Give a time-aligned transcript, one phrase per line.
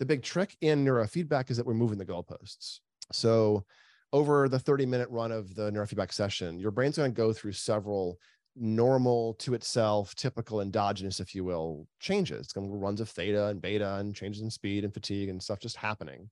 [0.00, 2.80] the big trick in neurofeedback is that we're moving the goalposts.
[3.12, 3.64] So
[4.12, 7.52] over the 30 minute run of the neurofeedback session, your brain's going to go through
[7.52, 8.18] several
[8.56, 12.40] normal to itself, typical endogenous, if you will, changes.
[12.40, 15.40] It's going to runs of theta and beta and changes in speed and fatigue and
[15.40, 16.30] stuff just happening.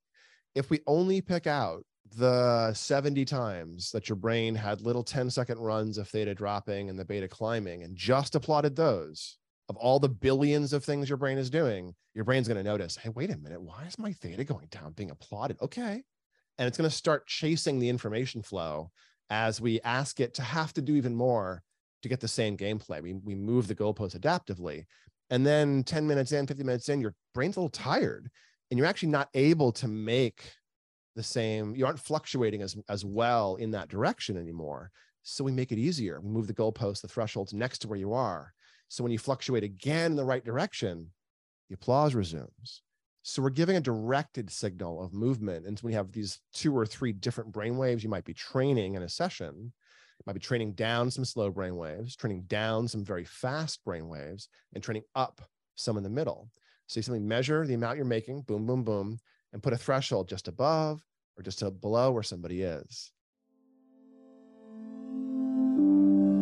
[0.54, 1.84] If we only pick out
[2.16, 6.98] the 70 times that your brain had little 10 second runs of theta dropping and
[6.98, 9.36] the beta climbing and just applauded those
[9.68, 12.96] of all the billions of things your brain is doing, your brain's going to notice,
[12.96, 15.58] hey, wait a minute, why is my theta going down being applauded?
[15.60, 16.02] Okay.
[16.58, 18.90] And it's going to start chasing the information flow
[19.30, 21.62] as we ask it to have to do even more
[22.02, 23.02] to get the same gameplay.
[23.02, 24.86] We, we move the goalposts adaptively.
[25.30, 28.30] And then 10 minutes in, 50 minutes in, your brain's a little tired
[28.70, 30.52] and you're actually not able to make
[31.14, 34.90] the same, you aren't fluctuating as, as well in that direction anymore.
[35.22, 36.20] So we make it easier.
[36.20, 38.52] We move the goalposts, the thresholds next to where you are.
[38.88, 41.10] So when you fluctuate again in the right direction,
[41.68, 42.82] the applause resumes.
[43.22, 45.66] So we're giving a directed signal of movement.
[45.66, 48.94] And when you have these two or three different brain waves, you might be training
[48.94, 49.72] in a session
[50.18, 54.08] You might be training down some slow brain waves, training down some very fast brain
[54.08, 55.42] waves, and training up
[55.76, 56.50] some in the middle.
[56.86, 59.18] So you simply measure the amount you're making, boom, boom, boom,
[59.52, 61.04] and put a threshold just above
[61.36, 63.12] or just below where somebody is.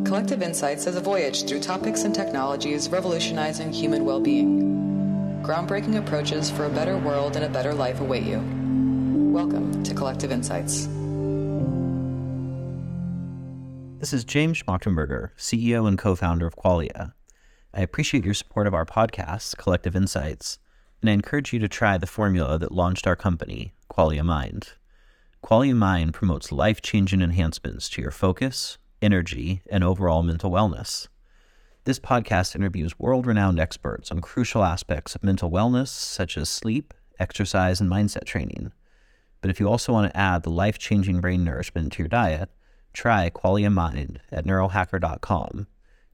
[0.06, 5.42] Collective Insights is a voyage through topics and technologies revolutionizing human well being.
[5.44, 8.38] Groundbreaking approaches for a better world and a better life await you.
[9.32, 10.86] Welcome to Collective Insights.
[13.98, 17.12] This is James Schmachtenberger, CEO and co founder of Qualia.
[17.74, 20.60] I appreciate your support of our podcast, Collective Insights,
[21.00, 24.74] and I encourage you to try the formula that launched our company, Qualia Mind.
[25.42, 31.08] Qualia Mind promotes life changing enhancements to your focus, energy, and overall mental wellness.
[31.84, 36.92] This podcast interviews world renowned experts on crucial aspects of mental wellness, such as sleep,
[37.20, 38.72] exercise, and mindset training.
[39.40, 42.50] But if you also want to add the life changing brain nourishment to your diet,
[42.92, 45.66] try Qualia Mind at neurohacker.com.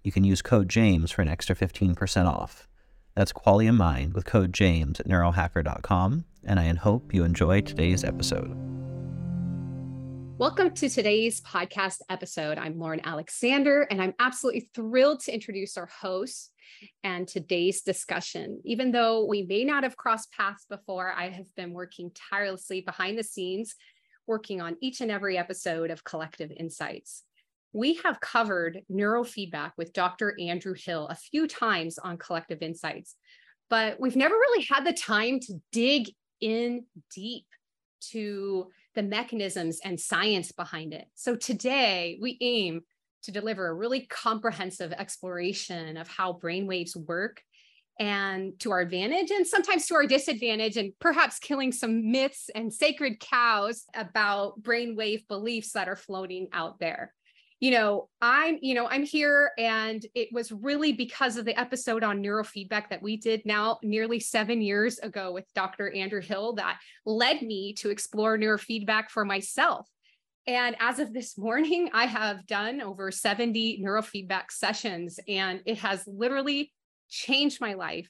[0.03, 2.69] You can use code JAMES for an extra 15% off.
[3.15, 8.57] That's Qualia Mind with code JAMES at neurohacker.com, and I hope you enjoy today's episode.
[10.43, 12.59] Welcome to today's podcast episode.
[12.59, 16.51] I'm Lauren Alexander, and I'm absolutely thrilled to introduce our host
[17.05, 18.61] and today's discussion.
[18.65, 23.17] Even though we may not have crossed paths before, I have been working tirelessly behind
[23.17, 23.77] the scenes
[24.27, 27.23] working on each and every episode of Collective Insights.
[27.73, 30.35] We have covered neurofeedback with Dr.
[30.41, 33.15] Andrew Hill a few times on Collective Insights,
[33.71, 36.11] but we've never really had the time to dig
[36.41, 37.47] in deep
[38.11, 41.07] to the mechanisms and science behind it.
[41.15, 42.83] So today we aim
[43.25, 47.43] to deliver a really comprehensive exploration of how brainwaves work
[48.01, 52.73] and to our advantage and sometimes to our disadvantage and perhaps killing some myths and
[52.73, 57.13] sacred cows about brainwave beliefs that are floating out there
[57.63, 62.03] you know i'm you know i'm here and it was really because of the episode
[62.03, 66.81] on neurofeedback that we did now nearly seven years ago with dr andrew hill that
[67.07, 69.89] led me to explore neurofeedback for myself
[70.49, 76.03] and as of this morning i have done over 70 neurofeedback sessions and it has
[76.07, 76.73] literally
[77.13, 78.09] changed my life.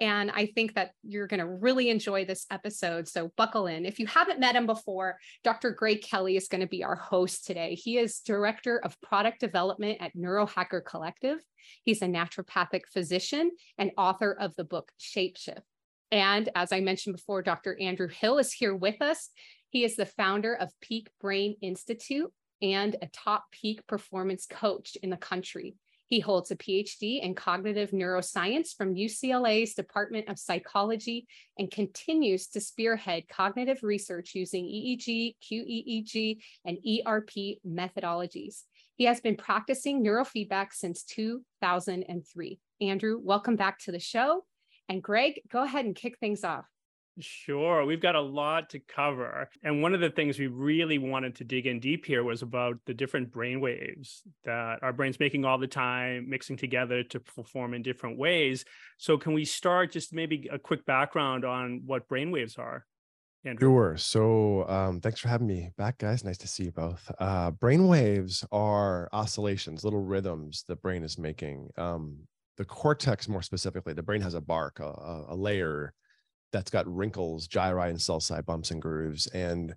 [0.00, 3.08] And I think that you're going to really enjoy this episode.
[3.08, 3.84] So buckle in.
[3.84, 5.72] If you haven't met him before, Dr.
[5.72, 7.74] Greg Kelly is going to be our host today.
[7.74, 11.38] He is Director of Product Development at Neurohacker Collective.
[11.82, 15.62] He's a naturopathic physician and author of the book Shapeshift.
[16.10, 17.76] And as I mentioned before, Dr.
[17.80, 19.30] Andrew Hill is here with us.
[19.70, 22.32] He is the founder of Peak Brain Institute
[22.62, 25.76] and a top peak performance coach in the country.
[26.08, 31.26] He holds a PhD in cognitive neuroscience from UCLA's Department of Psychology
[31.58, 38.62] and continues to spearhead cognitive research using EEG, QEEG, and ERP methodologies.
[38.96, 42.58] He has been practicing neurofeedback since 2003.
[42.80, 44.44] Andrew, welcome back to the show.
[44.88, 46.64] And Greg, go ahead and kick things off.
[47.20, 47.84] Sure.
[47.84, 49.50] We've got a lot to cover.
[49.62, 52.76] And one of the things we really wanted to dig in deep here was about
[52.86, 57.74] the different brain waves that our brain's making all the time, mixing together to perform
[57.74, 58.64] in different ways.
[58.98, 62.86] So, can we start just maybe a quick background on what brain waves are?
[63.44, 63.68] Andrew?
[63.68, 63.96] Sure.
[63.96, 66.24] So, um, thanks for having me back, guys.
[66.24, 67.10] Nice to see you both.
[67.18, 71.70] Uh, brain waves are oscillations, little rhythms the brain is making.
[71.76, 72.18] Um,
[72.56, 75.94] the cortex, more specifically, the brain has a bark, a, a layer
[76.52, 79.26] that's got wrinkles, gyri, and side bumps and grooves.
[79.28, 79.74] And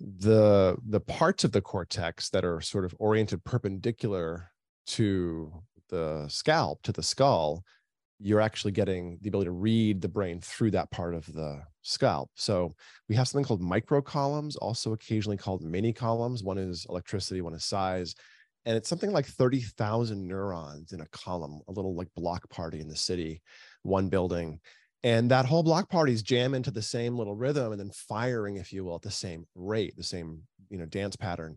[0.00, 4.50] the the parts of the cortex that are sort of oriented perpendicular
[4.86, 5.52] to
[5.88, 7.64] the scalp, to the skull,
[8.20, 12.30] you're actually getting the ability to read the brain through that part of the scalp.
[12.34, 12.74] So
[13.08, 16.42] we have something called microcolumns, also occasionally called mini columns.
[16.42, 18.14] One is electricity, one is size.
[18.66, 22.88] And it's something like 30,000 neurons in a column, a little like block party in
[22.88, 23.40] the city,
[23.82, 24.60] one building.
[25.04, 28.56] And that whole block party is jam into the same little rhythm and then firing,
[28.56, 31.56] if you will, at the same rate, the same, you know, dance pattern.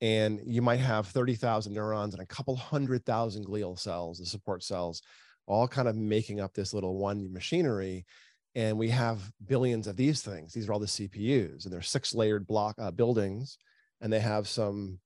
[0.00, 4.62] And you might have 30,000 neurons and a couple hundred thousand glial cells, the support
[4.62, 5.02] cells,
[5.46, 8.06] all kind of making up this little one machinery.
[8.54, 10.52] And we have billions of these things.
[10.52, 13.58] These are all the CPUs, and they're six layered block uh, buildings,
[14.00, 14.98] and they have some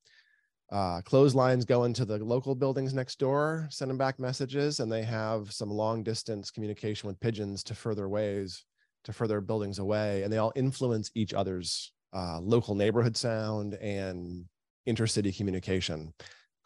[0.72, 5.52] uh, clotheslines going to the local buildings next door, sending back messages, and they have
[5.52, 8.64] some long distance communication with pigeons to further ways,
[9.04, 14.46] to further buildings away, and they all influence each other's uh, local neighborhood sound and
[14.88, 16.12] intercity communication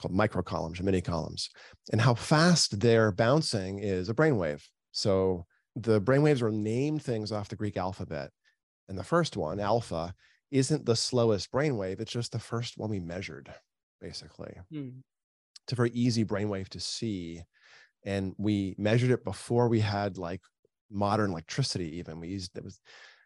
[0.01, 1.51] called microcolumns or mini columns.
[1.91, 4.63] And how fast they're bouncing is a brainwave.
[4.93, 8.31] So the brainwaves are named things off the Greek alphabet.
[8.89, 10.15] And the first one, alpha,
[10.51, 13.53] isn't the slowest brainwave, it's just the first one we measured,
[14.01, 14.55] basically.
[14.71, 15.01] Hmm.
[15.65, 17.43] It's a very easy brainwave to see.
[18.05, 20.41] And we measured it before we had like
[20.91, 22.21] modern electricity, even.
[22.21, 22.81] We used it was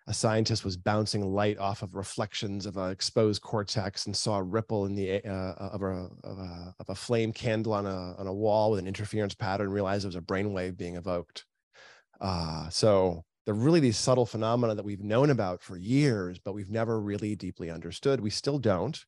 [0.06, 4.42] a scientist was bouncing light off of reflections of an exposed cortex and saw a
[4.42, 8.26] ripple in the uh, of, a, of, a, of a flame candle on a on
[8.26, 11.44] a wall with an interference pattern and realized it was a brainwave being evoked.
[12.20, 16.70] Uh, so they're really these subtle phenomena that we've known about for years, but we've
[16.70, 18.20] never really deeply understood.
[18.20, 18.98] We still don't.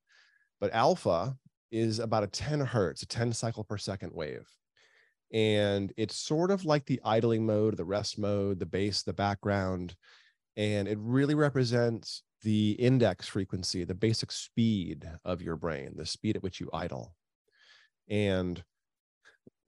[0.60, 1.36] But alpha
[1.72, 4.46] is about a 10 hertz, a 10 cycle per second wave.
[5.32, 9.96] And it's sort of like the idling mode, the rest mode, the bass, the background
[10.56, 16.36] and it really represents the index frequency, the basic speed of your brain, the speed
[16.36, 17.14] at which you idle.
[18.08, 18.62] And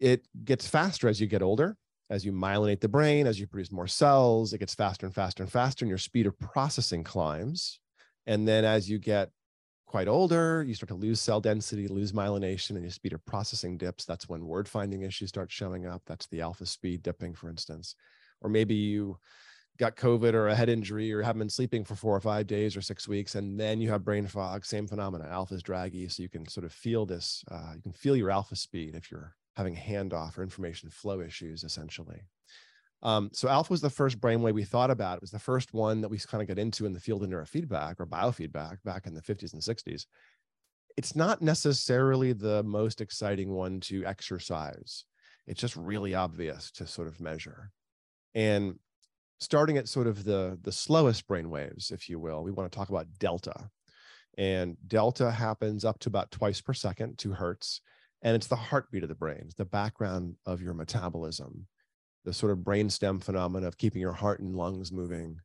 [0.00, 1.76] it gets faster as you get older,
[2.10, 5.42] as you myelinate the brain, as you produce more cells, it gets faster and faster
[5.42, 7.80] and faster, and your speed of processing climbs.
[8.26, 9.30] And then as you get
[9.94, 13.79] quite older, you start to lose cell density, lose myelination, and your speed of processing
[13.79, 14.05] dips.
[14.05, 16.02] That's when word finding issues start showing up.
[16.05, 17.94] That's the alpha speed dipping, for instance.
[18.41, 19.19] Or maybe you
[19.79, 22.76] got COVID or a head injury or haven't been sleeping for four or five days
[22.76, 25.29] or six weeks, and then you have brain fog, same phenomena.
[25.31, 27.44] Alpha is draggy, so you can sort of feel this.
[27.49, 31.62] Uh, you can feel your alpha speed if you're having handoff or information flow issues,
[31.62, 32.23] essentially.
[33.04, 35.16] Um, so alpha was the first brainwave we thought about.
[35.16, 37.28] It was the first one that we kind of got into in the field of
[37.28, 40.06] neurofeedback or biofeedback back in the 50s and 60s.
[40.96, 45.04] It's not necessarily the most exciting one to exercise.
[45.46, 47.70] It's just really obvious to sort of measure.
[48.34, 48.78] And
[49.38, 52.76] starting at sort of the the slowest brain waves, if you will, we want to
[52.76, 53.68] talk about delta.
[54.38, 57.80] And delta happens up to about twice per second, two hertz.
[58.22, 61.66] And it's the heartbeat of the brain, it's the background of your metabolism,
[62.25, 65.38] the sort of brainstem phenomena of keeping your heart and lungs moving,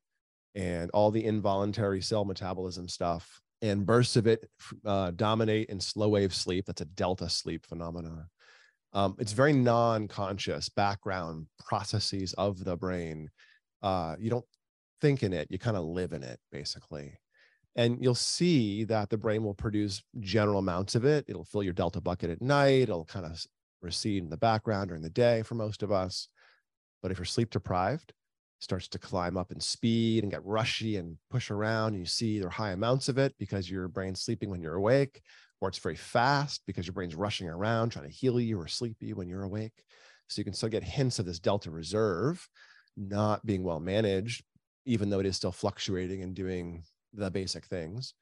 [0.56, 3.42] and all the involuntary cell metabolism stuff.
[3.62, 4.50] And bursts of it
[4.86, 6.66] uh, dominate in slow wave sleep.
[6.66, 8.28] That's a delta sleep phenomena.
[8.94, 13.30] Um, it's very non-conscious background processes of the brain
[13.82, 14.46] uh, you don't
[15.02, 17.14] think in it, you kind of live in it basically.
[17.76, 21.26] And you'll see that the brain will produce general amounts of it.
[21.28, 22.84] It'll fill your delta bucket at night.
[22.84, 23.42] It'll kind of
[23.82, 26.28] recede in the background during the day for most of us.
[27.02, 28.14] But if you're sleep deprived,
[28.60, 31.94] starts to climb up in speed and get rushy and push around.
[31.94, 35.22] And you see either high amounts of it because your brain's sleeping when you're awake,
[35.62, 38.98] or it's very fast because your brain's rushing around trying to heal you or sleep
[39.00, 39.84] you when you're awake.
[40.28, 42.48] So you can still get hints of this delta reserve
[42.98, 44.44] not being well managed,
[44.86, 46.84] even though it is still fluctuating and doing
[47.14, 48.14] the basic things.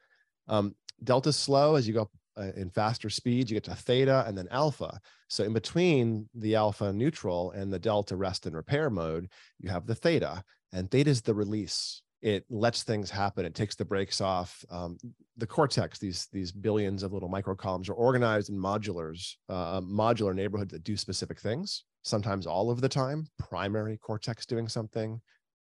[0.47, 4.37] Um, delta slow as you go uh, in faster speeds, you get to theta and
[4.37, 4.99] then alpha.
[5.27, 9.27] So in between the alpha neutral and the delta rest and repair mode,
[9.59, 12.01] you have the theta, and theta is the release.
[12.21, 13.45] It lets things happen.
[13.45, 14.65] It takes the brakes off.
[14.71, 14.97] Um,
[15.37, 20.71] the cortex, these these billions of little microcolumns, are organized in modulars, uh, modular neighborhoods
[20.71, 25.21] that do specific things sometimes all of the time, primary cortex doing something.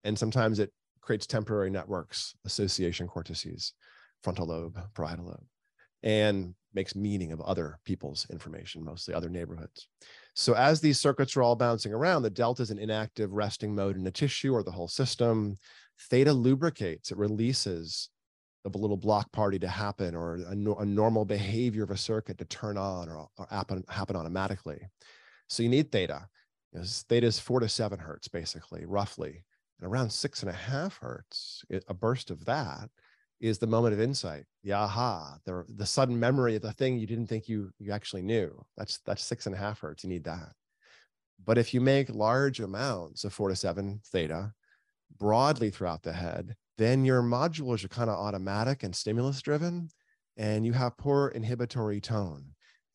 [0.04, 3.74] And sometimes it creates temporary networks, association cortices,
[4.22, 5.46] frontal lobe, parietal lobe,
[6.02, 9.88] and makes meaning of other people's information, mostly other neighborhoods.
[10.34, 13.96] So as these circuits are all bouncing around, the delta is an inactive resting mode
[13.96, 15.56] in the tissue or the whole system.
[16.08, 18.08] Theta lubricates, it releases
[18.64, 22.44] the little block party to happen or a, a normal behavior of a circuit to
[22.44, 24.80] turn on or, or happen, happen automatically.
[25.48, 26.28] So you need theta.
[26.72, 29.44] You know, theta is four to seven hertz, basically, roughly.
[29.80, 32.90] And around six and a half hertz, a burst of that
[33.40, 37.06] is the moment of insight, the aha, the, the sudden memory of the thing you
[37.06, 38.52] didn't think you, you actually knew.
[38.76, 40.04] That's, that's six and a half hertz.
[40.04, 40.52] You need that.
[41.44, 44.52] But if you make large amounts of four to seven theta
[45.18, 49.88] broadly throughout the head, then your modules are kind of automatic and stimulus driven,
[50.36, 52.44] and you have poor inhibitory tone.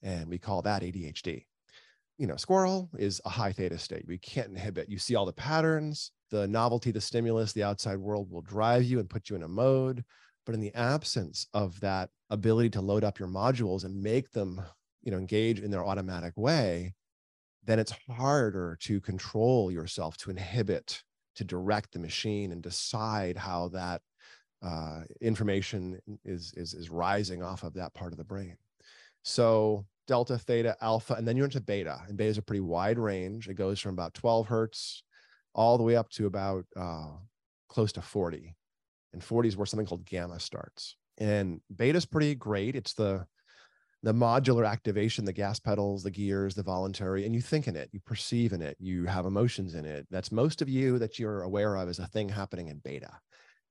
[0.03, 1.45] And we call that ADHD.
[2.17, 4.05] You know, squirrel is a high theta state.
[4.07, 4.89] We can't inhibit.
[4.89, 8.99] You see all the patterns, the novelty, the stimulus, the outside world will drive you
[8.99, 10.03] and put you in a mode.
[10.45, 14.61] But in the absence of that ability to load up your modules and make them,
[15.01, 16.93] you know, engage in their automatic way,
[17.63, 21.03] then it's harder to control yourself, to inhibit,
[21.35, 24.01] to direct the machine and decide how that
[24.61, 28.55] uh, information is, is, is rising off of that part of the brain.
[29.23, 32.01] So delta, theta, alpha, and then you're into beta.
[32.07, 33.47] And beta is a pretty wide range.
[33.47, 35.03] It goes from about 12 hertz
[35.53, 37.11] all the way up to about uh,
[37.69, 38.55] close to 40.
[39.15, 40.97] And 40 is where something called gamma starts.
[41.17, 42.75] And beta is pretty great.
[42.75, 43.25] It's the
[44.03, 47.89] the modular activation, the gas pedals, the gears, the voluntary, and you think in it,
[47.91, 50.05] you perceive in it, you have emotions in it.
[50.11, 53.09] That's most of you that you're aware of as a thing happening in beta.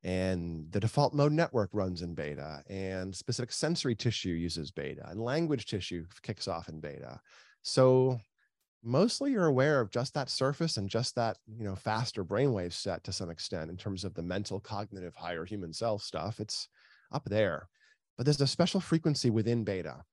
[0.03, 5.21] And the default mode network runs in beta, and specific sensory tissue uses beta, and
[5.21, 7.21] language tissue kicks off in beta.
[7.63, 8.19] So
[8.85, 13.03] mostly you're aware of just that surface and just that you know faster brainwave set
[13.03, 16.69] to some extent in terms of the mental cognitive higher human self stuff it's
[17.13, 17.69] up there
[18.17, 20.05] but there's a special frequency within beta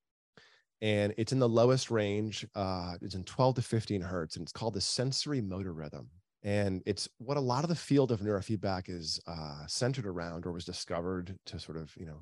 [0.82, 2.44] and it's in the lowest range.
[2.56, 6.10] Uh, it's in 12 to 15 hertz, and it's called the sensory motor rhythm.
[6.42, 10.50] And it's what a lot of the field of neurofeedback is uh, centered around, or
[10.50, 12.20] was discovered to sort of, you know,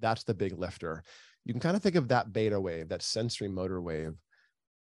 [0.00, 1.04] that's the big lifter.
[1.44, 4.16] You can kind of think of that beta wave, that sensory motor wave,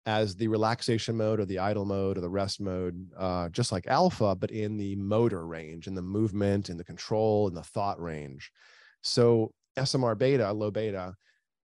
[0.07, 3.87] as the relaxation mode or the idle mode or the rest mode, uh, just like
[3.87, 8.01] alpha, but in the motor range, in the movement, in the control, in the thought
[8.01, 8.51] range.
[9.03, 11.15] So SMR beta, low beta,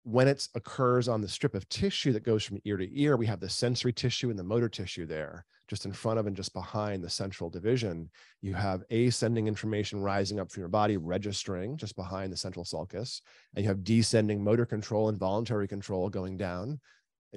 [0.02, 3.26] when it occurs on the strip of tissue that goes from ear to ear, we
[3.26, 6.52] have the sensory tissue and the motor tissue there, just in front of and just
[6.52, 8.08] behind the central division.
[8.40, 13.20] You have ascending information rising up from your body, registering just behind the central sulcus.
[13.54, 16.80] And you have descending motor control and voluntary control going down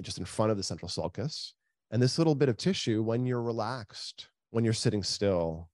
[0.02, 1.54] just in front of the central sulcus.
[1.90, 5.68] And this little bit of tissue, when you're relaxed, when you're sitting still,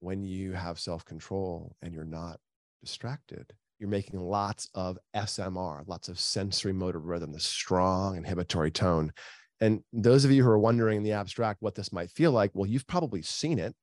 [0.00, 2.38] when you have self control and you're not
[2.82, 9.12] distracted, you're making lots of SMR, lots of sensory motor rhythm, the strong inhibitory tone.
[9.60, 12.50] And those of you who are wondering in the abstract what this might feel like,
[12.54, 13.74] well, you've probably seen it.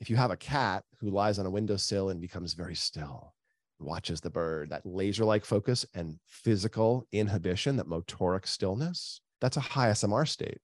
[0.00, 3.34] If you have a cat who lies on a windowsill and becomes very still,
[3.78, 9.60] watches the bird, that laser like focus and physical inhibition, that motoric stillness, that's a
[9.60, 10.58] high SMR state.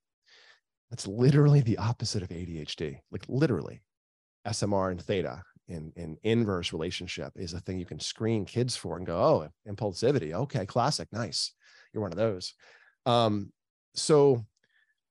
[0.90, 3.82] That's literally the opposite of ADHD, like literally.
[4.46, 8.98] SMR and theta in, in inverse relationship is a thing you can screen kids for
[8.98, 10.32] and go, oh, impulsivity.
[10.32, 11.08] Okay, classic.
[11.12, 11.52] Nice.
[11.92, 12.52] You're one of those.
[13.06, 13.50] Um,
[13.94, 14.44] so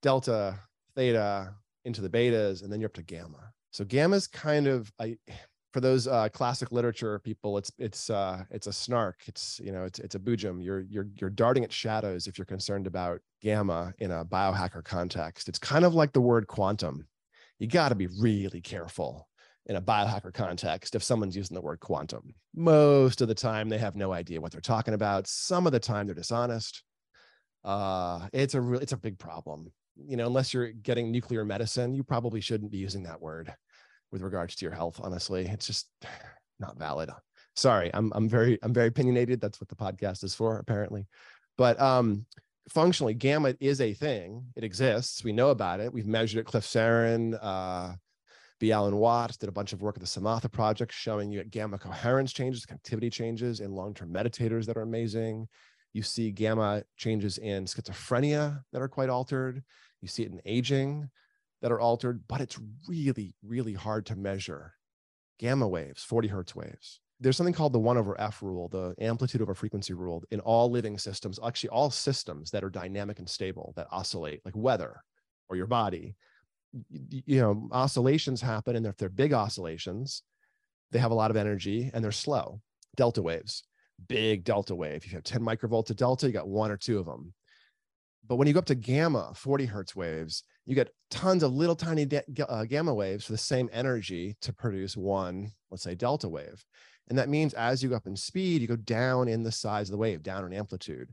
[0.02, 0.58] delta,
[0.94, 1.54] theta
[1.84, 3.52] into the betas, and then you're up to gamma.
[3.72, 5.16] So gamma is kind of I
[5.74, 9.22] for those uh, classic literature people, it's it's uh, it's a snark.
[9.26, 10.62] It's you know it's it's a boojum.
[10.62, 15.48] You're you're you're darting at shadows if you're concerned about gamma in a biohacker context.
[15.48, 17.08] It's kind of like the word quantum.
[17.58, 19.28] You got to be really careful
[19.66, 22.34] in a biohacker context if someone's using the word quantum.
[22.54, 25.26] Most of the time, they have no idea what they're talking about.
[25.26, 26.84] Some of the time, they're dishonest.
[27.64, 29.72] Uh, it's a real, it's a big problem.
[29.96, 33.52] You know, unless you're getting nuclear medicine, you probably shouldn't be using that word
[34.14, 35.00] with regards to your health.
[35.02, 35.88] Honestly, it's just
[36.60, 37.10] not valid.
[37.56, 39.40] Sorry, I'm I'm very I'm very opinionated.
[39.40, 41.06] That's what the podcast is for, apparently.
[41.58, 42.24] But um,
[42.70, 44.46] functionally, gamma is a thing.
[44.56, 45.22] It exists.
[45.22, 45.92] We know about it.
[45.92, 46.46] We've measured it.
[46.46, 47.94] Cliff Saron, uh,
[48.60, 48.72] B.
[48.72, 52.32] Alan Wallace did a bunch of work at the Shamatha Project showing you gamma coherence
[52.32, 55.48] changes, connectivity changes in long-term meditators that are amazing.
[55.92, 59.62] You see gamma changes in schizophrenia that are quite altered.
[60.00, 61.08] You see it in aging
[61.64, 64.74] that are altered, but it's really, really hard to measure
[65.38, 67.00] gamma waves, 40 hertz waves.
[67.20, 70.70] There's something called the one over F rule, the amplitude over frequency rule in all
[70.70, 75.02] living systems, actually all systems that are dynamic and stable, that oscillate, like weather
[75.48, 76.16] or your body.
[76.90, 80.22] You know oscillations happen and if they're big oscillations
[80.90, 82.60] they have a lot of energy and they're slow.
[82.94, 83.62] Delta waves
[84.06, 84.96] big delta wave.
[84.96, 87.32] If you have 10 microvolts of delta you got one or two of them
[88.28, 91.76] but when you go up to gamma 40 hertz waves you get tons of little
[91.76, 92.08] tiny
[92.48, 96.64] uh, gamma waves for the same energy to produce one let's say delta wave
[97.08, 99.88] and that means as you go up in speed you go down in the size
[99.88, 101.10] of the wave down in amplitude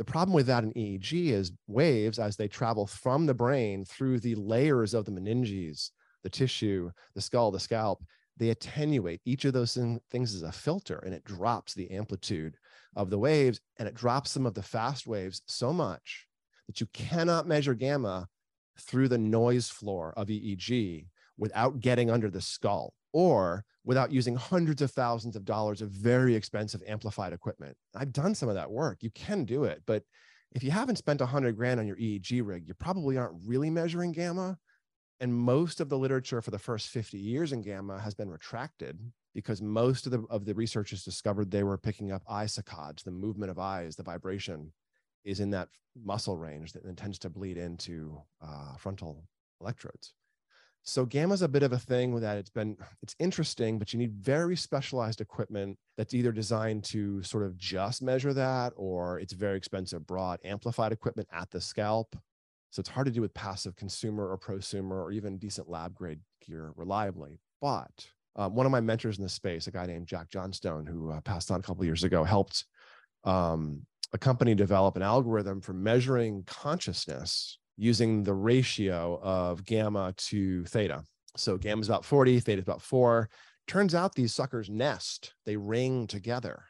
[0.00, 4.20] the problem with that in EEG is waves, as they travel from the brain through
[4.20, 5.90] the layers of the meninges,
[6.22, 8.02] the tissue, the skull, the scalp,
[8.38, 9.20] they attenuate.
[9.26, 9.74] Each of those
[10.10, 12.56] things is a filter and it drops the amplitude
[12.96, 16.26] of the waves and it drops some of the fast waves so much
[16.66, 18.26] that you cannot measure gamma
[18.78, 21.06] through the noise floor of EEG
[21.38, 26.34] without getting under the skull or without using hundreds of thousands of dollars of very
[26.34, 27.76] expensive amplified equipment.
[27.94, 29.02] I've done some of that work.
[29.02, 30.04] You can do it, but
[30.52, 33.70] if you haven't spent a hundred grand on your EEG rig, you probably aren't really
[33.70, 34.58] measuring gamma.
[35.20, 38.98] And most of the literature for the first 50 years in gamma has been retracted
[39.34, 43.10] because most of the of the researchers discovered they were picking up eye saccades, the
[43.10, 44.72] movement of eyes, the vibration
[45.24, 45.68] is in that
[46.04, 49.24] muscle range that tends to bleed into uh, frontal
[49.60, 50.14] electrodes.
[50.82, 53.92] So gamma is a bit of a thing with that it's been it's interesting, but
[53.92, 59.20] you need very specialized equipment that's either designed to sort of just measure that, or
[59.20, 62.16] it's very expensive, broad amplified equipment at the scalp.
[62.70, 66.20] So it's hard to do with passive consumer or prosumer or even decent lab grade
[66.46, 67.40] gear reliably.
[67.60, 71.10] But um, one of my mentors in the space, a guy named Jack Johnstone, who
[71.10, 72.64] uh, passed on a couple years ago, helped
[73.24, 80.64] um, a company develop an algorithm for measuring consciousness using the ratio of gamma to
[80.64, 81.02] theta.
[81.36, 83.28] So gamma is about 40, theta is about four.
[83.66, 86.64] Turns out these suckers nest, they ring together,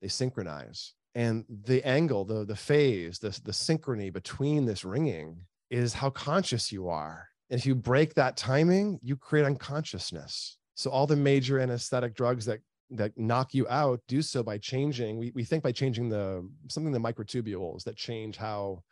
[0.00, 0.94] they synchronize.
[1.14, 6.72] And the angle, the, the phase, the, the synchrony between this ringing is how conscious
[6.72, 7.28] you are.
[7.50, 10.56] And if you break that timing, you create unconsciousness.
[10.76, 12.60] So all the major anesthetic drugs that
[12.90, 16.92] that knock you out do so by changing we, we think by changing the something
[16.92, 18.82] the microtubules that change how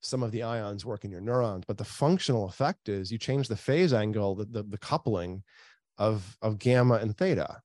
[0.00, 3.48] some of the ions work in your neurons but the functional effect is you change
[3.48, 5.42] the phase angle the, the, the coupling
[6.00, 7.60] of of gamma and theta.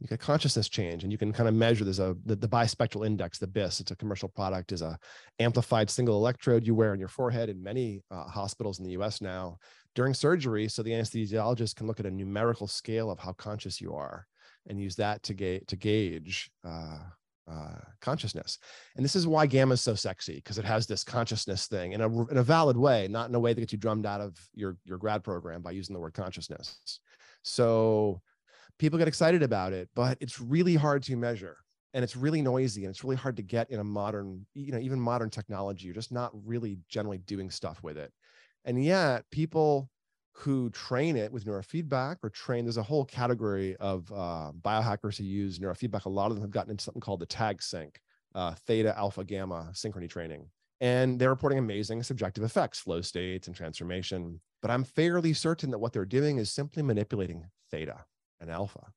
[0.00, 3.06] You get consciousness change and you can kind of measure there's a the, the bispectral
[3.06, 4.98] index the bis it's a commercial product is a
[5.38, 9.20] amplified single electrode you wear on your forehead in many uh, hospitals in the us
[9.20, 9.58] now.
[9.94, 13.94] During surgery so the anesthesiologist can look at a numerical scale of how conscious you
[13.94, 14.26] are
[14.68, 16.98] and use that to, ga- to gauge uh,
[17.50, 18.58] uh, consciousness.
[18.96, 22.00] And this is why gamma is so sexy because it has this consciousness thing in
[22.00, 24.38] a, in a valid way, not in a way that gets you drummed out of
[24.54, 27.00] your, your grad program by using the word consciousness.
[27.42, 28.20] So
[28.78, 31.56] people get excited about it, but it's really hard to measure
[31.94, 34.78] and it's really noisy and it's really hard to get in a modern, you know,
[34.78, 35.86] even modern technology.
[35.86, 38.12] You're just not really generally doing stuff with it.
[38.64, 39.90] And yet people
[40.32, 45.24] who train it with neurofeedback or train there's a whole category of uh, biohackers who
[45.24, 46.06] use neurofeedback.
[46.06, 48.00] A lot of them have gotten into something called the tag sync
[48.34, 50.48] uh, theta alpha gamma synchrony training.
[50.80, 54.40] And they're reporting amazing subjective effects flow states and transformation.
[54.62, 58.04] But i'm fairly certain that what they're doing is simply manipulating theta
[58.40, 58.92] and alpha.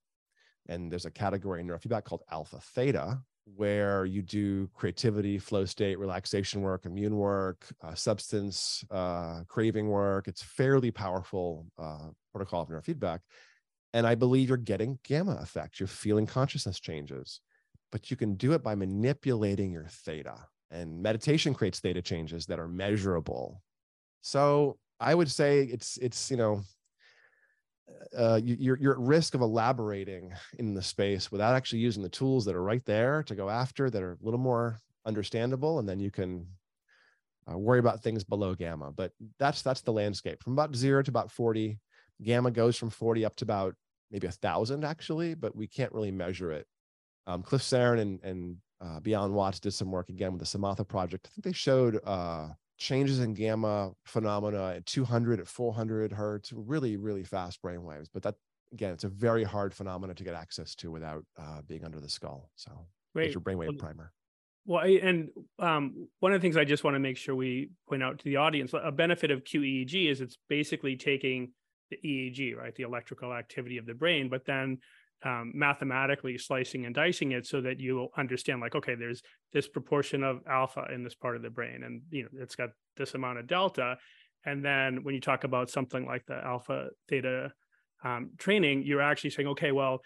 [0.67, 5.99] And there's a category in neurofeedback called alpha theta where you do creativity, flow state,
[5.99, 10.27] relaxation work, immune work, uh, substance uh, craving work.
[10.27, 13.19] It's fairly powerful uh, protocol of neurofeedback.
[13.93, 15.79] And I believe you're getting gamma effects.
[15.79, 17.39] You're feeling consciousness changes,
[17.91, 20.35] but you can do it by manipulating your theta.
[20.71, 23.61] And meditation creates theta changes that are measurable.
[24.21, 26.63] So I would say it's it's you know
[28.17, 32.09] uh, you, are you're at risk of elaborating in the space without actually using the
[32.09, 35.87] tools that are right there to go after that are a little more understandable, and
[35.87, 36.47] then you can
[37.51, 38.91] uh, worry about things below gamma.
[38.91, 41.79] But that's that's the landscape from about zero to about forty.
[42.23, 43.75] Gamma goes from forty up to about
[44.11, 46.65] maybe a thousand actually, but we can't really measure it.
[47.27, 49.13] Um, Cliff Saron and and uh, B.
[49.13, 51.27] Alan Wallace did some work again with the Shamatha project.
[51.27, 56.97] I think they showed uh, changes in gamma phenomena at 200 at 400 hertz really
[56.97, 58.35] really fast brain waves but that
[58.73, 62.09] again it's a very hard phenomena to get access to without uh, being under the
[62.09, 62.71] skull so
[63.13, 63.33] Great.
[63.33, 64.11] your brainwave well, primer
[64.65, 68.03] well and um, one of the things i just want to make sure we point
[68.03, 71.51] out to the audience a benefit of qeeg is it's basically taking
[71.91, 74.77] the eeg right the electrical activity of the brain but then
[75.23, 79.21] um, mathematically slicing and dicing it so that you understand like okay there's
[79.53, 82.69] this proportion of alpha in this part of the brain and you know it's got
[82.97, 83.97] this amount of delta.
[84.47, 87.51] And then when you talk about something like the alpha theta
[88.03, 90.01] um, training you're actually saying okay well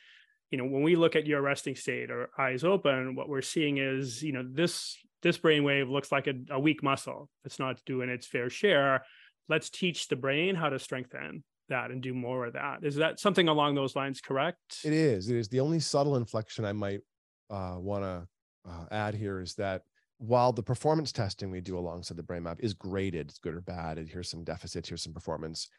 [0.52, 3.78] you know when we look at your resting state or eyes open what we're seeing
[3.78, 7.30] is you know this this brainwave looks like a, a weak muscle.
[7.44, 9.04] It's not doing its fair share.
[9.48, 12.84] Let's teach the brain how to strengthen that and do more of that.
[12.84, 14.80] Is that something along those lines correct?
[14.84, 15.30] It is.
[15.30, 15.48] It is.
[15.48, 17.02] The only subtle inflection I might
[17.50, 18.28] uh, want to
[18.70, 19.84] uh, add here is that
[20.18, 23.62] while the performance testing we do alongside the brain map is graded, it's good or
[23.62, 25.70] bad, and here's some deficits, here's some performance,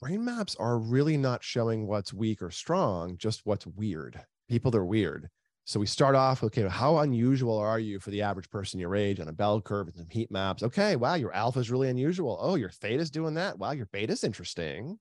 [0.00, 4.20] brain maps are really not showing what's weak or strong, just what's weird.
[4.48, 5.30] People that are weird.
[5.66, 9.18] So we start off, okay, how unusual are you for the average person your age
[9.18, 10.62] on a bell curve and some heat maps?
[10.62, 12.36] Okay, wow, your alpha is really unusual.
[12.38, 13.58] Oh, your theta's doing that.
[13.58, 14.98] Wow, your beta's interesting.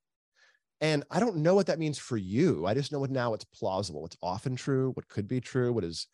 [0.83, 2.67] And I don't know what that means for you.
[2.67, 5.85] I just know what now it's plausible, what's often true, what could be true, what
[5.85, 6.07] is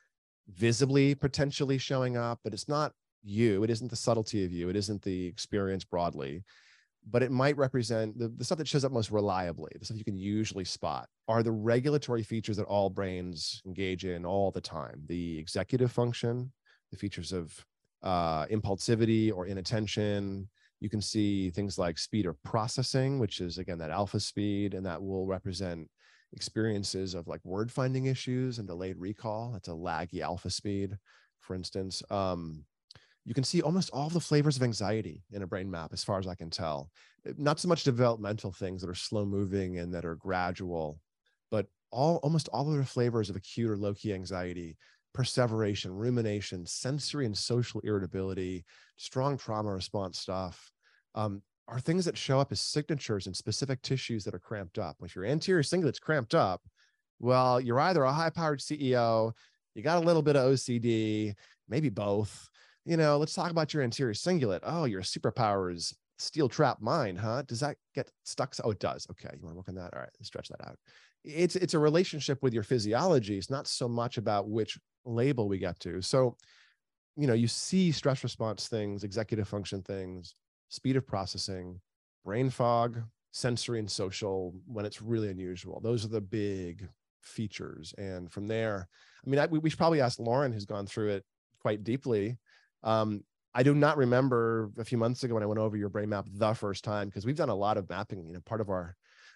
[0.47, 3.63] visibly potentially showing up, but it's not you.
[3.63, 4.69] It isn't the subtlety of you.
[4.69, 6.43] It isn't the experience broadly.
[7.09, 10.03] but it might represent the, the stuff that shows up most reliably, the stuff you
[10.03, 15.01] can usually spot, are the regulatory features that all brains engage in all the time
[15.07, 16.51] the executive function,
[16.91, 17.65] the features of
[18.03, 20.49] uh, impulsivity or inattention.
[20.79, 24.85] You can see things like speed of processing, which is again that alpha speed, and
[24.85, 25.89] that will represent
[26.33, 29.51] experiences of like word finding issues and delayed recall.
[29.51, 30.97] That's a laggy alpha speed,
[31.39, 32.03] for instance.
[32.09, 32.65] Um,
[33.25, 36.19] you can see almost all the flavors of anxiety in a brain map, as far
[36.19, 36.89] as I can tell.
[37.25, 40.99] Eh, not so much developmental things that are slow moving and that are gradual,
[41.51, 44.77] but all almost all of the flavors of acute or low key anxiety,
[45.13, 48.65] perseveration, rumination, sensory and social irritability,
[48.97, 50.71] strong trauma response stuff.
[51.15, 54.97] Um, are things that show up as signatures in specific tissues that are cramped up.
[55.03, 56.61] If your anterior cingulate's cramped up,
[57.19, 59.33] well, you're either a high powered CEO,
[59.75, 61.35] you got a little bit of OCD,
[61.67, 62.49] maybe both,
[62.85, 64.61] you know, let's talk about your anterior cingulate.
[64.63, 67.43] Oh, your superpower is steel trap mind, huh?
[67.43, 68.55] Does that get stuck?
[68.63, 69.05] Oh, it does.
[69.11, 69.29] Okay.
[69.35, 69.93] You want to work on that?
[69.93, 70.77] All right, stretch that out.
[71.23, 73.37] It's it's a relationship with your physiology.
[73.37, 76.01] It's not so much about which label we get to.
[76.01, 76.35] So,
[77.15, 80.35] you know, you see stress response things, executive function things,
[80.69, 81.79] speed of processing,
[82.23, 85.79] brain fog, sensory and social when it's really unusual.
[85.81, 86.87] Those are the big
[87.21, 87.93] features.
[87.97, 88.87] And from there,
[89.25, 91.25] I mean, I, we, we should probably ask Lauren, who's gone through it
[91.59, 92.37] quite deeply,
[92.83, 96.09] um, I do not remember a few months ago when I went over your brain
[96.09, 98.27] map the first time because we've done a lot of mapping.
[98.27, 98.95] You know, part of our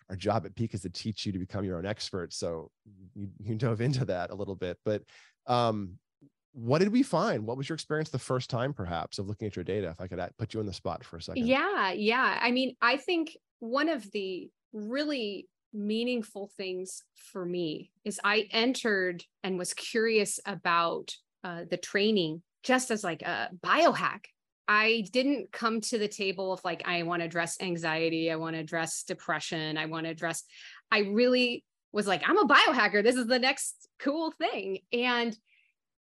[0.09, 2.33] our job at Peak is to teach you to become your own expert.
[2.33, 2.69] So
[3.15, 4.77] you, you dove into that a little bit.
[4.83, 5.01] But
[5.47, 5.97] um,
[6.53, 7.45] what did we find?
[7.45, 9.89] What was your experience the first time, perhaps, of looking at your data?
[9.89, 11.47] If I could put you on the spot for a second.
[11.47, 12.39] Yeah, yeah.
[12.41, 19.23] I mean, I think one of the really meaningful things for me is I entered
[19.43, 24.25] and was curious about uh, the training just as like a biohack.
[24.67, 28.55] I didn't come to the table of like, I want to address anxiety, I want
[28.55, 30.43] to address depression, I want to address,
[30.89, 33.03] I really was like, I'm a biohacker.
[33.03, 34.79] This is the next cool thing.
[34.91, 35.37] And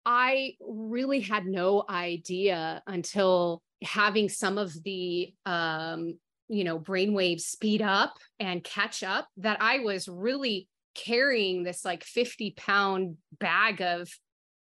[0.05, 6.15] I really had no idea until having some of the um,
[6.47, 12.03] you know, brainwaves speed up and catch up that I was really carrying this like
[12.03, 14.09] 50 pound bag of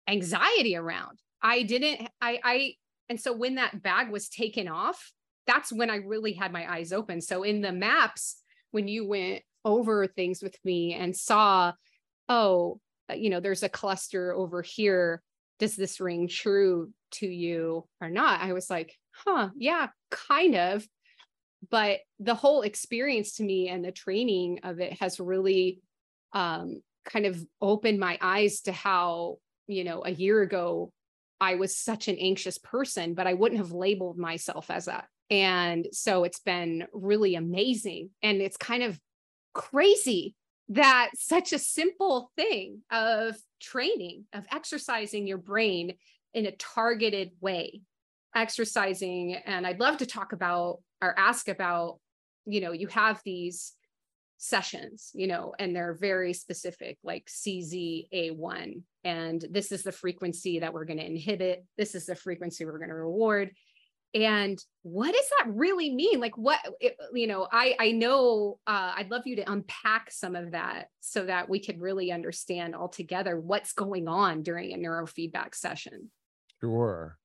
[0.06, 1.18] anxiety around.
[1.42, 2.74] I didn't, I, I,
[3.08, 5.12] and so when that bag was taken off,
[5.46, 7.20] that's when I really had my eyes open.
[7.22, 11.72] So in the maps, when you went over things with me and saw,
[12.28, 15.22] oh, uh, you know, there's a cluster over here.
[15.58, 18.40] Does this ring true to you or not?
[18.40, 20.86] I was like, huh, yeah, kind of.
[21.70, 25.80] But the whole experience to me and the training of it has really
[26.32, 30.92] um, kind of opened my eyes to how, you know, a year ago
[31.40, 35.06] I was such an anxious person, but I wouldn't have labeled myself as that.
[35.30, 38.10] And so it's been really amazing.
[38.22, 38.98] And it's kind of
[39.58, 40.34] crazy
[40.70, 45.94] that such a simple thing of training, of exercising your brain
[46.32, 47.82] in a targeted way,
[48.34, 49.34] exercising.
[49.34, 51.98] And I'd love to talk about or ask about,
[52.46, 53.72] you know, you have these
[54.36, 58.82] sessions, you know, and they're very specific, like CZA1.
[59.04, 61.64] And this is the frequency that we're going to inhibit.
[61.76, 63.50] This is the frequency we're going to reward.
[64.14, 66.18] And what does that really mean?
[66.18, 70.34] Like, what, it, you know, I, I know uh, I'd love you to unpack some
[70.34, 75.54] of that so that we could really understand altogether what's going on during a neurofeedback
[75.54, 76.10] session.
[76.60, 77.18] Sure.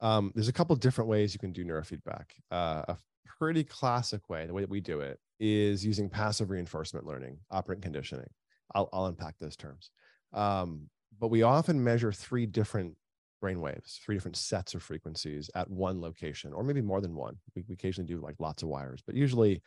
[0.00, 2.24] Um, there's a couple different ways you can do neurofeedback.
[2.50, 2.96] Uh, a
[3.38, 7.82] pretty classic way, the way that we do it, is using passive reinforcement learning, operant
[7.82, 8.30] conditioning.
[8.74, 9.90] I'll, I'll unpack those terms.
[10.32, 12.96] Um, but we often measure three different
[13.40, 17.36] brain waves, three different sets of frequencies at one location, or maybe more than one.
[17.54, 19.62] We, we occasionally do like lots of wires, but usually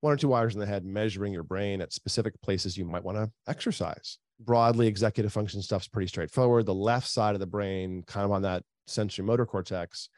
[0.00, 3.04] one or two wires in the head measuring your brain at specific places you might
[3.04, 4.18] want to exercise.
[4.40, 6.66] Broadly, executive function stuff's pretty straightforward.
[6.66, 10.08] The left side of the brain, kind of on that sensory motor cortex,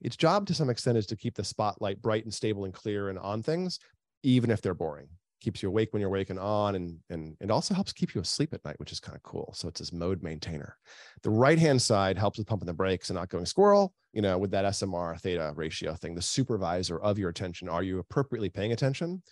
[0.00, 3.08] its job to some extent is to keep the spotlight bright and stable and clear
[3.08, 3.78] and on things,
[4.22, 5.08] even if they're boring.
[5.40, 8.52] Keeps you awake when you're awake on, and and it also helps keep you asleep
[8.52, 9.52] at night, which is kind of cool.
[9.54, 10.76] So it's this mode maintainer.
[11.22, 13.94] The right hand side helps with pumping the brakes and not going squirrel.
[14.12, 17.68] You know, with that SMR theta ratio thing, the supervisor of your attention.
[17.68, 19.22] Are you appropriately paying attention,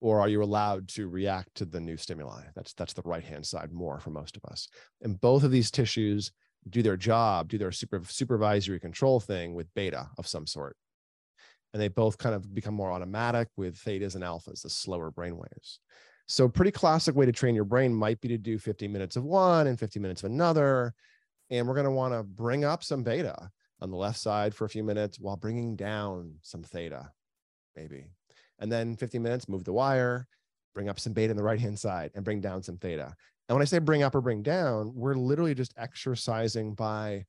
[0.00, 2.42] or are you allowed to react to the new stimuli?
[2.54, 4.68] That's that's the right hand side more for most of us.
[5.02, 6.32] And both of these tissues
[6.70, 10.76] do their job, do their super, supervisory control thing with beta of some sort.
[11.74, 15.36] And they both kind of become more automatic with thetas and alphas, the slower brain
[15.36, 15.80] waves.
[16.26, 19.24] So, pretty classic way to train your brain might be to do 50 minutes of
[19.24, 20.94] one and 50 minutes of another.
[21.50, 24.64] And we're going to want to bring up some beta on the left side for
[24.64, 27.10] a few minutes while bringing down some theta,
[27.76, 28.06] maybe.
[28.60, 30.26] And then 15 minutes, move the wire,
[30.74, 33.14] bring up some beta on the right hand side, and bring down some theta.
[33.48, 37.26] And when I say bring up or bring down, we're literally just exercising by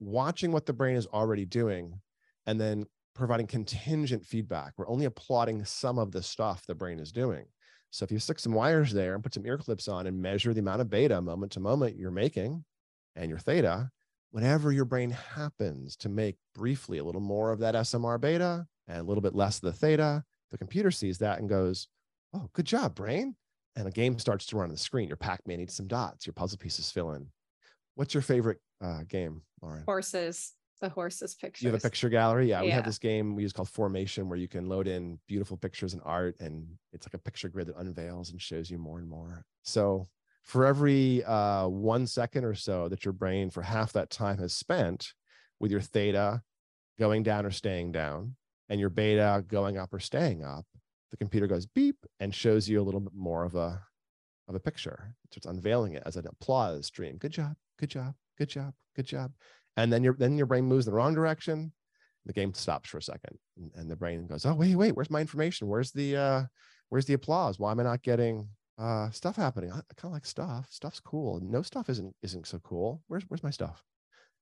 [0.00, 2.00] watching what the brain is already doing
[2.46, 4.72] and then providing contingent feedback.
[4.76, 7.46] We're only applauding some of the stuff the brain is doing.
[7.90, 10.52] So if you stick some wires there and put some ear clips on and measure
[10.52, 12.64] the amount of beta moment to moment you're making
[13.14, 13.90] and your theta,
[14.32, 18.98] whenever your brain happens to make briefly a little more of that SMR beta and
[18.98, 21.86] a little bit less of the theta, the computer sees that and goes,
[22.32, 23.36] Oh, good job, brain.
[23.76, 25.06] And a game starts to run on the screen.
[25.06, 27.28] Your Pac Man needs some dots, your puzzle pieces fill in.
[27.94, 29.84] What's your favorite uh, game, Lauren?
[29.86, 31.64] Horses the horses picture.
[31.64, 32.48] You have a picture gallery.
[32.48, 35.56] Yeah, we have this game we use called Formation where you can load in beautiful
[35.56, 38.98] pictures and art, and it's like a picture grid that unveils and shows you more
[38.98, 39.44] and more.
[39.62, 40.08] So
[40.42, 44.54] for every uh, one second or so that your brain for half that time has
[44.54, 45.12] spent
[45.60, 46.42] with your theta
[46.98, 48.36] going down or staying down,
[48.68, 50.66] and your beta going up or staying up,
[51.10, 53.80] the computer goes beep and shows you a little bit more of a
[54.48, 55.14] of a picture.
[55.32, 57.16] So it's unveiling it as an applause stream.
[57.16, 59.32] Good job, good job, good job, good job
[59.76, 61.72] and then your then your brain moves in the wrong direction
[62.26, 65.10] the game stops for a second and, and the brain goes oh wait wait where's
[65.10, 65.68] my information?
[65.68, 66.42] Where's the uh
[66.88, 67.58] where's the applause?
[67.58, 69.70] Why am i not getting uh stuff happening?
[69.70, 70.68] I, I kind of like stuff.
[70.70, 71.40] Stuff's cool.
[71.42, 73.02] No stuff isn't isn't so cool.
[73.08, 73.82] Where's where's my stuff?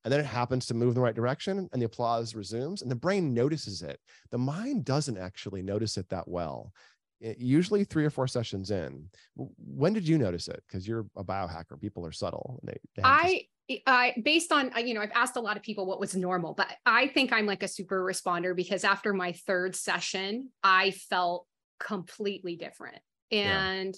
[0.05, 2.91] And then it happens to move in the right direction and the applause resumes and
[2.91, 4.01] the brain notices it.
[4.33, 6.73] The mind doesn't actually notice it that well.
[7.21, 9.09] It, usually three or four sessions in.
[9.37, 10.61] When did you notice it?
[10.67, 11.81] Because you're a biohacker.
[11.81, 12.59] People are subtle.
[12.65, 13.43] They, they i
[13.87, 16.69] I based on you know I've asked a lot of people what was normal, but
[16.87, 21.47] I think I'm like a super responder because after my third session, I felt
[21.79, 22.99] completely different.
[23.31, 23.95] And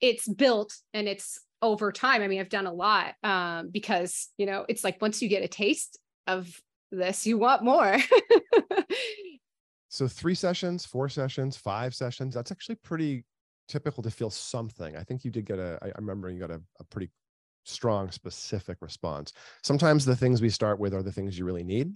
[0.00, 0.08] yeah.
[0.08, 2.22] it's built and it's over time.
[2.22, 5.42] I mean, I've done a lot um, because you know it's like once you get
[5.42, 6.48] a taste of
[6.90, 7.98] this, you want more.
[9.88, 12.34] so three sessions, four sessions, five sessions.
[12.34, 13.24] That's actually pretty
[13.68, 14.96] typical to feel something.
[14.96, 15.78] I think you did get a.
[15.82, 17.10] I remember you got a, a pretty
[17.66, 19.32] strong, specific response.
[19.62, 21.92] Sometimes the things we start with are the things you really need,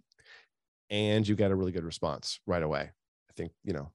[0.91, 2.91] and you get a really good response right away.
[3.29, 3.91] I think you know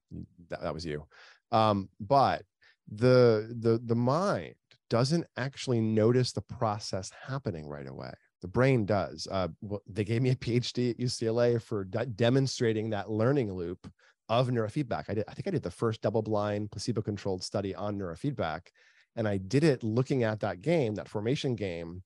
[0.49, 1.05] that, that was you.
[1.51, 2.43] Um, but
[2.91, 4.55] the the the mind
[4.89, 8.11] doesn't actually notice the process happening right away.
[8.41, 9.27] The brain does.
[9.29, 9.47] Uh,
[9.87, 13.91] they gave me a PhD at UCLA for de- demonstrating that learning loop
[14.29, 15.05] of neurofeedback.
[15.09, 15.23] I did.
[15.27, 18.67] I think I did the first double-blind, placebo-controlled study on neurofeedback,
[19.15, 22.03] and I did it looking at that game, that formation game,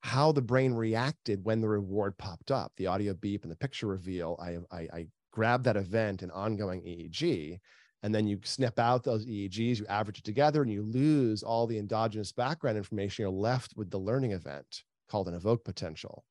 [0.00, 3.86] how the brain reacted when the reward popped up, the audio beep and the picture
[3.86, 4.38] reveal.
[4.40, 7.58] I, I, I grabbed that event and ongoing EEG,
[8.02, 11.66] and then you snip out those EEGs, you average it together, and you lose all
[11.66, 13.22] the endogenous background information.
[13.22, 16.24] You're left with the learning event called an evoke potential.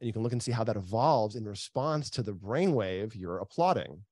[0.00, 3.38] And you can look and see how that evolves in response to the brainwave you're
[3.38, 4.02] applauding.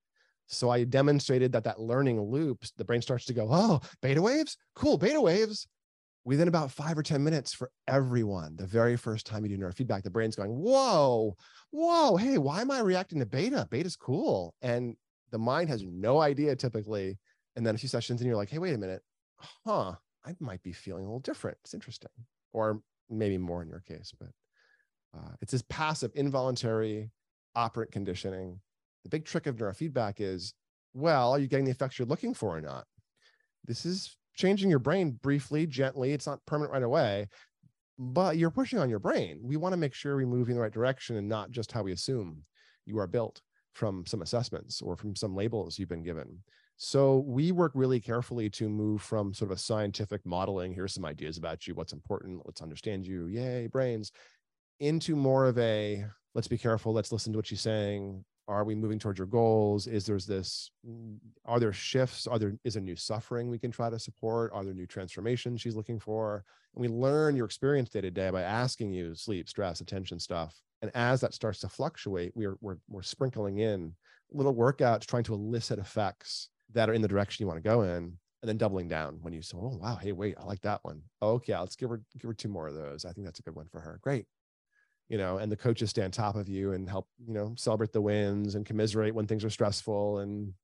[0.56, 4.56] So I demonstrated that that learning loop, the brain starts to go, oh, beta waves,
[4.74, 5.66] cool, beta waves.
[6.26, 10.02] Within about five or 10 minutes for everyone, the very first time you do neurofeedback,
[10.02, 11.36] the brain's going, whoa,
[11.70, 13.68] whoa, hey, why am I reacting to beta?
[13.70, 14.54] Beta's cool.
[14.62, 14.96] And
[15.32, 17.18] the mind has no idea typically.
[17.56, 19.02] And then a few sessions and you're like, hey, wait a minute.
[19.66, 19.92] Huh,
[20.24, 21.58] I might be feeling a little different.
[21.62, 22.10] It's interesting.
[22.54, 24.30] Or maybe more in your case, but
[25.14, 27.10] uh, it's this passive, involuntary
[27.54, 28.60] operant conditioning
[29.04, 30.54] the big trick of neurofeedback is,
[30.92, 32.84] well, are you getting the effects you're looking for or not?
[33.64, 36.12] This is changing your brain briefly, gently.
[36.12, 37.28] It's not permanent right away,
[37.98, 39.40] but you're pushing on your brain.
[39.42, 41.82] We want to make sure we move in the right direction and not just how
[41.82, 42.42] we assume
[42.86, 43.40] you are built
[43.72, 46.38] from some assessments or from some labels you've been given.
[46.76, 51.04] So we work really carefully to move from sort of a scientific modeling, here's some
[51.04, 54.10] ideas about you, what's important, let's understand you, yay, brains,
[54.80, 58.74] into more of a let's be careful, let's listen to what she's saying, are we
[58.74, 59.86] moving towards your goals?
[59.86, 62.26] Is there's this mm, are there shifts?
[62.26, 64.52] Are there is there new suffering we can try to support?
[64.52, 66.44] Are there new transformations she's looking for?
[66.74, 70.54] And we learn your experience day to day by asking you sleep stress attention stuff.
[70.82, 73.94] And as that starts to fluctuate we're we're, we're sprinkling in
[74.30, 77.82] little workouts trying to elicit effects that are in the direction you want to go
[77.82, 80.80] in and then doubling down when you say oh wow hey wait i like that
[80.82, 81.00] one.
[81.22, 83.06] Okay let's give her give her two more of those.
[83.06, 83.98] I think that's a good one for her.
[84.02, 84.26] Great
[85.08, 87.92] you know, and the coaches stay on top of you and help, you know, celebrate
[87.92, 90.18] the wins and commiserate when things are stressful.
[90.18, 90.54] And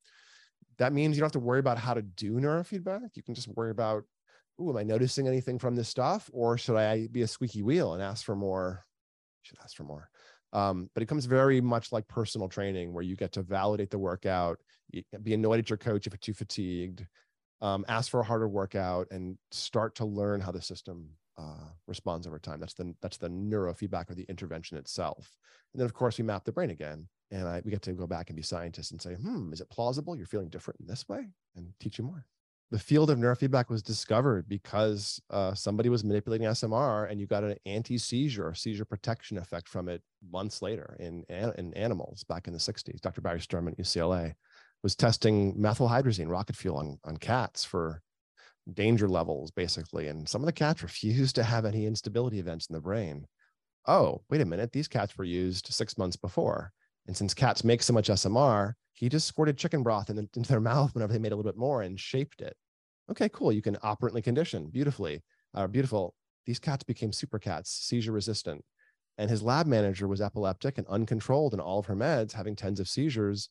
[0.77, 3.15] that means you don't have to worry about how to do neurofeedback.
[3.15, 4.03] You can just worry about,
[4.59, 6.29] oh, am I noticing anything from this stuff?
[6.33, 8.85] Or should I be a squeaky wheel and ask for more?
[9.43, 10.09] should ask for more.
[10.53, 13.99] Um, but it comes very much like personal training where you get to validate the
[13.99, 14.59] workout,
[15.23, 17.05] be annoyed at your coach if you're too fatigued,
[17.61, 22.27] um, ask for a harder workout and start to learn how the system uh, responds
[22.27, 22.59] over time.
[22.59, 25.37] That's the that's the neurofeedback or the intervention itself.
[25.73, 28.07] And then of course we map the brain again, and I, we get to go
[28.07, 31.07] back and be scientists and say, hmm, is it plausible you're feeling different in this
[31.07, 32.25] way, and teach you more.
[32.71, 37.43] The field of neurofeedback was discovered because uh, somebody was manipulating SMR, and you got
[37.43, 42.53] an anti-seizure or seizure protection effect from it months later in in animals back in
[42.53, 43.01] the 60s.
[43.01, 43.21] Dr.
[43.21, 44.35] Barry Sterman at UCLA
[44.83, 48.01] was testing methylhydrazine rocket fuel on, on cats for
[48.73, 52.73] danger levels basically and some of the cats refused to have any instability events in
[52.73, 53.25] the brain.
[53.87, 56.71] Oh wait a minute these cats were used six months before
[57.07, 60.59] and since cats make so much smr he just squirted chicken broth in, into their
[60.59, 62.55] mouth whenever they made a little bit more and shaped it.
[63.09, 66.13] Okay cool you can operantly condition beautifully uh, beautiful.
[66.45, 68.63] These cats became super cats seizure resistant
[69.17, 72.79] and his lab manager was epileptic and uncontrolled in all of her meds having tens
[72.79, 73.49] of seizures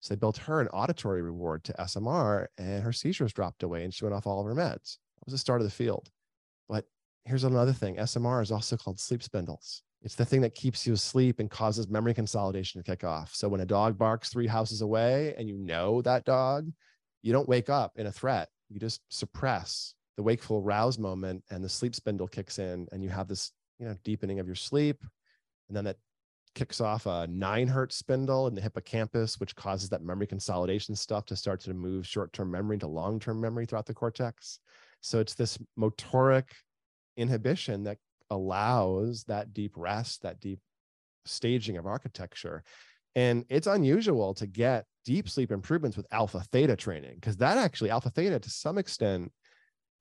[0.00, 3.92] so they built her an auditory reward to SMR and her seizures dropped away and
[3.92, 4.98] she went off all of her meds.
[5.18, 6.10] That was the start of the field.
[6.68, 6.84] But
[7.24, 9.82] here's another thing SMR is also called sleep spindles.
[10.02, 13.34] It's the thing that keeps you asleep and causes memory consolidation to kick off.
[13.34, 16.70] So when a dog barks three houses away and you know that dog,
[17.22, 18.48] you don't wake up in a threat.
[18.68, 23.08] You just suppress the wakeful rouse moment and the sleep spindle kicks in and you
[23.08, 24.98] have this, you know, deepening of your sleep.
[25.68, 25.96] And then that
[26.56, 31.26] kicks off a nine hertz spindle in the hippocampus, which causes that memory consolidation stuff
[31.26, 34.58] to start to move short term memory to long term memory throughout the cortex.
[35.02, 36.48] So it's this motoric
[37.16, 37.98] inhibition that
[38.30, 40.58] allows that deep rest, that deep
[41.26, 42.64] staging of architecture.
[43.14, 47.90] And it's unusual to get deep sleep improvements with alpha theta training because that actually,
[47.90, 49.30] alpha theta to some extent,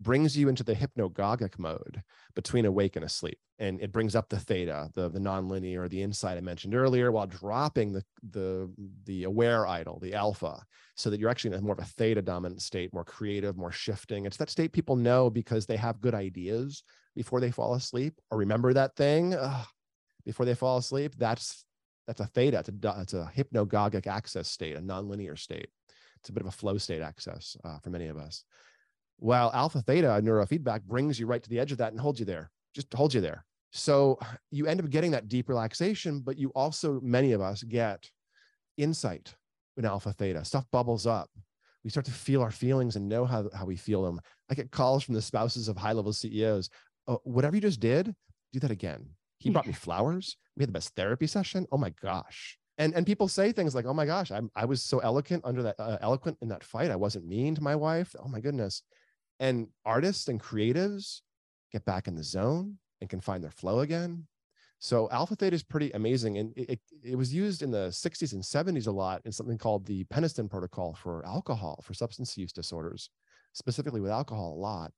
[0.01, 2.01] brings you into the hypnagogic mode
[2.35, 3.37] between awake and asleep.
[3.59, 7.25] And it brings up the theta the the nonlinear the insight i mentioned earlier while
[7.25, 8.69] dropping the the
[9.05, 10.61] the aware idle the alpha
[10.95, 13.71] so that you're actually in a more of a theta dominant state more creative more
[13.71, 14.25] shifting.
[14.25, 16.83] It's that state people know because they have good ideas
[17.15, 19.65] before they fall asleep or remember that thing ugh,
[20.25, 21.13] before they fall asleep.
[21.17, 21.63] That's
[22.07, 25.69] that's a theta it's a, it's a hypnagogic access state a nonlinear state.
[26.19, 28.43] It's a bit of a flow state access uh, for many of us
[29.17, 32.25] while alpha theta neurofeedback brings you right to the edge of that and holds you
[32.25, 33.45] there, just holds you there.
[33.71, 34.19] So
[34.51, 38.09] you end up getting that deep relaxation, but you also, many of us get
[38.77, 39.35] insight
[39.77, 40.45] in alpha theta.
[40.45, 41.29] Stuff bubbles up.
[41.83, 44.19] We start to feel our feelings and know how, how we feel them.
[44.49, 46.69] I get calls from the spouses of high level CEOs.
[47.07, 48.15] Oh, whatever you just did,
[48.53, 49.09] do that again.
[49.39, 50.37] He brought me flowers.
[50.55, 51.67] We had the best therapy session.
[51.71, 52.57] Oh my gosh.
[52.77, 55.63] And, and people say things like, "Oh my gosh, I'm, I was so eloquent under
[55.63, 56.91] that uh, eloquent in that fight.
[56.91, 58.15] I wasn't mean to my wife.
[58.19, 58.81] Oh my goodness."
[59.39, 61.21] And artists and creatives
[61.71, 64.27] get back in the zone and can find their flow again.
[64.79, 68.33] So alpha theta is pretty amazing and it, it, it, was used in the 60s
[68.33, 72.51] and 70s a lot in something called the peniston protocol for alcohol for substance use
[72.51, 73.09] disorders
[73.53, 74.91] specifically with alcohol a lot.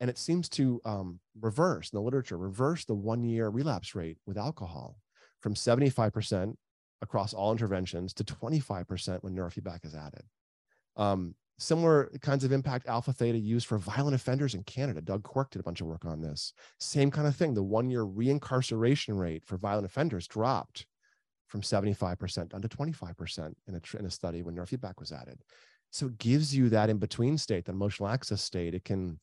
[0.00, 4.18] And it seems to um, reverse in the literature reverse the one year relapse rate
[4.26, 4.96] with alcohol
[5.40, 6.54] from 75%
[7.00, 10.24] across all interventions to 25% when neurofeedback is added.
[10.96, 15.00] Um, Similar kinds of impact alpha theta used for violent offenders in Canada.
[15.00, 16.54] Doug Quirk did a bunch of work on this.
[16.80, 17.54] Same kind of thing.
[17.54, 20.86] The one year reincarceration rate for violent offenders dropped
[21.46, 25.38] from 75% down to 25% in a, in a study when neurofeedback was added.
[25.92, 28.74] So it gives you that in between state, that emotional access state.
[28.74, 29.20] It can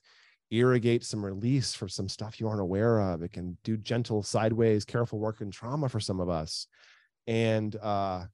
[0.49, 3.21] irrigate some release for some stuff you aren't aware of.
[3.21, 6.67] It can do gentle sideways, careful work in trauma for some of us.
[7.27, 8.27] And uh,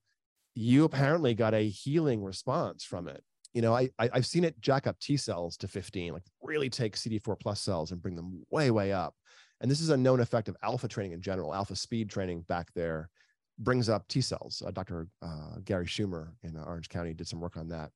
[0.53, 3.23] you apparently got a healing response from it
[3.55, 6.69] you know, I, I have seen it jack up T cells to 15, like really
[6.69, 9.15] take CD4 plus cells and bring them way, way up.
[9.61, 12.67] And this is a known effect of alpha training in general, alpha speed training back
[12.75, 13.09] there
[13.57, 14.61] brings up T cells.
[14.65, 15.07] Uh, Dr.
[15.21, 17.91] Uh, Gary Schumer in Orange County did some work on that.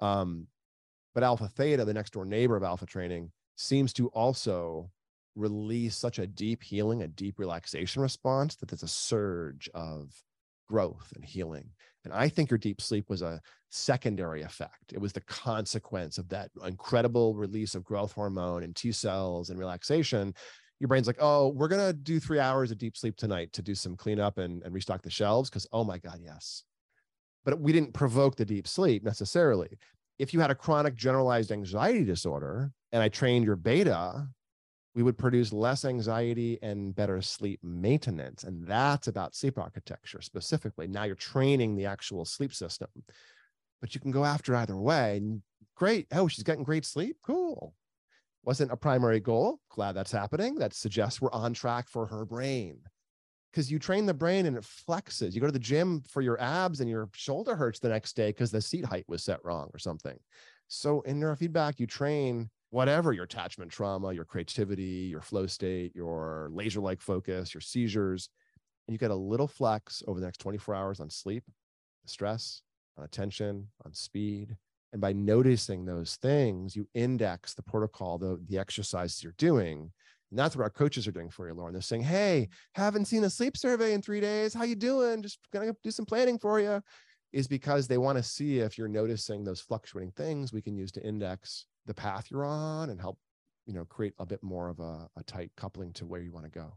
[0.00, 0.46] Um,
[1.14, 4.90] but alpha theta, the next door neighbor of alpha training, seems to also
[5.36, 10.10] release such a deep healing, a deep relaxation response that there's a surge of
[10.66, 11.68] growth and healing.
[12.04, 13.40] And I think your deep sleep was a
[13.70, 14.92] secondary effect.
[14.92, 19.58] It was the consequence of that incredible release of growth hormone and T cells and
[19.58, 20.34] relaxation.
[20.80, 23.62] Your brain's like, oh, we're going to do three hours of deep sleep tonight to
[23.62, 26.64] do some cleanup and, and restock the shelves because, oh my God, yes.
[27.44, 29.78] But we didn't provoke the deep sleep necessarily.
[30.18, 34.28] If you had a chronic generalized anxiety disorder and I trained your beta
[34.94, 38.44] we would produce less anxiety and better sleep maintenance.
[38.44, 40.86] And that's about sleep architecture specifically.
[40.86, 42.88] Now you're training the actual sleep system,
[43.80, 45.20] but you can go after either way.
[45.74, 46.06] Great.
[46.12, 47.16] Oh, she's getting great sleep.
[47.26, 47.74] Cool.
[48.44, 49.58] Wasn't a primary goal.
[49.70, 50.54] Glad that's happening.
[50.56, 52.78] That suggests we're on track for her brain.
[53.50, 55.32] Because you train the brain and it flexes.
[55.32, 58.28] You go to the gym for your abs and your shoulder hurts the next day
[58.28, 60.18] because the seat height was set wrong or something.
[60.68, 66.48] So in neurofeedback, you train whatever your attachment trauma, your creativity, your flow state, your
[66.52, 68.28] laser like focus, your seizures.
[68.88, 71.44] And you get a little flex over the next 24 hours on sleep,
[72.04, 72.62] stress,
[72.98, 74.56] on attention, on speed.
[74.92, 79.92] And by noticing those things, you index the protocol, the, the exercises you're doing.
[80.32, 81.74] And that's what our coaches are doing for you, Lauren.
[81.74, 84.52] They're saying, hey, haven't seen a sleep survey in three days.
[84.52, 85.22] How you doing?
[85.22, 86.82] Just gonna do some planning for you.
[87.32, 90.90] Is because they want to see if you're noticing those fluctuating things we can use
[90.92, 93.18] to index the path you're on and help
[93.66, 96.44] you know create a bit more of a, a tight coupling to where you want
[96.44, 96.74] to go.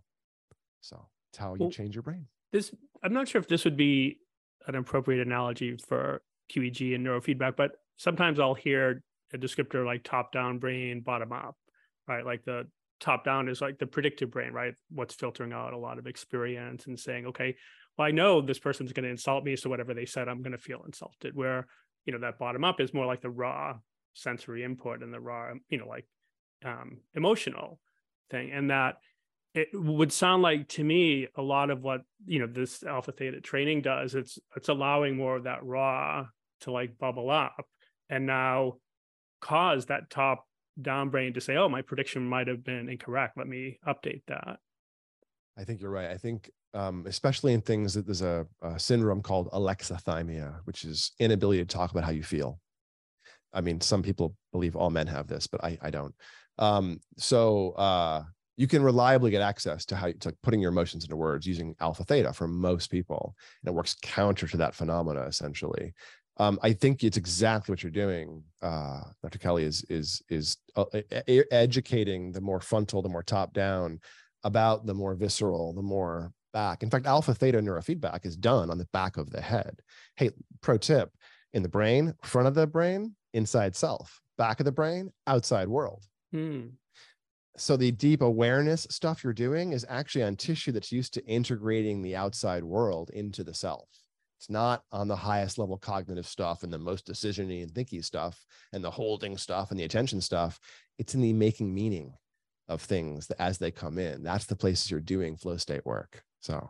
[0.81, 2.27] So it's how you well, change your brain.
[2.51, 2.71] this
[3.03, 4.19] i'm not sure if this would be
[4.67, 9.03] an appropriate analogy for qEEG and neurofeedback but sometimes i'll hear
[9.33, 11.55] a descriptor like top down brain bottom up
[12.07, 12.25] right?
[12.25, 12.67] Like the
[12.99, 14.73] top down is like the predictive brain right?
[14.89, 17.55] What's filtering out a lot of experience and saying okay
[17.97, 20.51] well i know this person's going to insult me so whatever they said i'm going
[20.51, 21.35] to feel insulted.
[21.35, 21.67] Where
[22.05, 23.75] you know that bottom up is more like the raw
[24.17, 26.05] sensory input and the raw, you know, like
[26.65, 27.79] um, emotional
[28.29, 28.51] thing.
[28.51, 28.97] And that
[29.53, 33.41] it would sound like to me a lot of what you know this alpha theta
[33.41, 34.15] training does.
[34.15, 36.25] It's it's allowing more of that raw
[36.61, 37.65] to like bubble up
[38.09, 38.73] and now
[39.41, 40.45] cause that top
[40.81, 43.37] down brain to say, oh, my prediction might have been incorrect.
[43.37, 44.59] Let me update that.
[45.57, 46.09] I think you're right.
[46.09, 51.11] I think um, especially in things that there's a, a, syndrome called alexithymia, which is
[51.19, 52.59] inability to talk about how you feel.
[53.53, 56.13] I mean, some people believe all men have this, but I, I don't.
[56.59, 58.23] Um, so uh,
[58.57, 62.03] you can reliably get access to how to putting your emotions into words using alpha
[62.03, 65.93] theta for most people, and it works counter to that phenomena essentially.
[66.39, 69.39] Um, I think it's exactly what you're doing, uh, Dr.
[69.39, 69.63] Kelly.
[69.63, 70.85] Is is is uh,
[71.51, 73.99] educating the more frontal, the more top down
[74.43, 76.83] about the more visceral, the more back.
[76.83, 79.81] In fact, alpha theta neurofeedback is done on the back of the head.
[80.15, 80.29] Hey,
[80.61, 81.11] pro tip:
[81.53, 86.03] in the brain, front of the brain, inside self, back of the brain, outside world.
[86.31, 86.67] Hmm.
[87.57, 92.01] So the deep awareness stuff you're doing is actually on tissue that's used to integrating
[92.01, 93.89] the outside world into the self.
[94.39, 98.45] It's not on the highest level cognitive stuff and the most decisiony and thinky stuff
[98.71, 100.59] and the holding stuff and the attention stuff.
[100.99, 102.13] It's in the making meaning
[102.67, 104.21] of things as they come in.
[104.21, 106.21] That's the places you're doing flow state work.
[106.41, 106.69] So,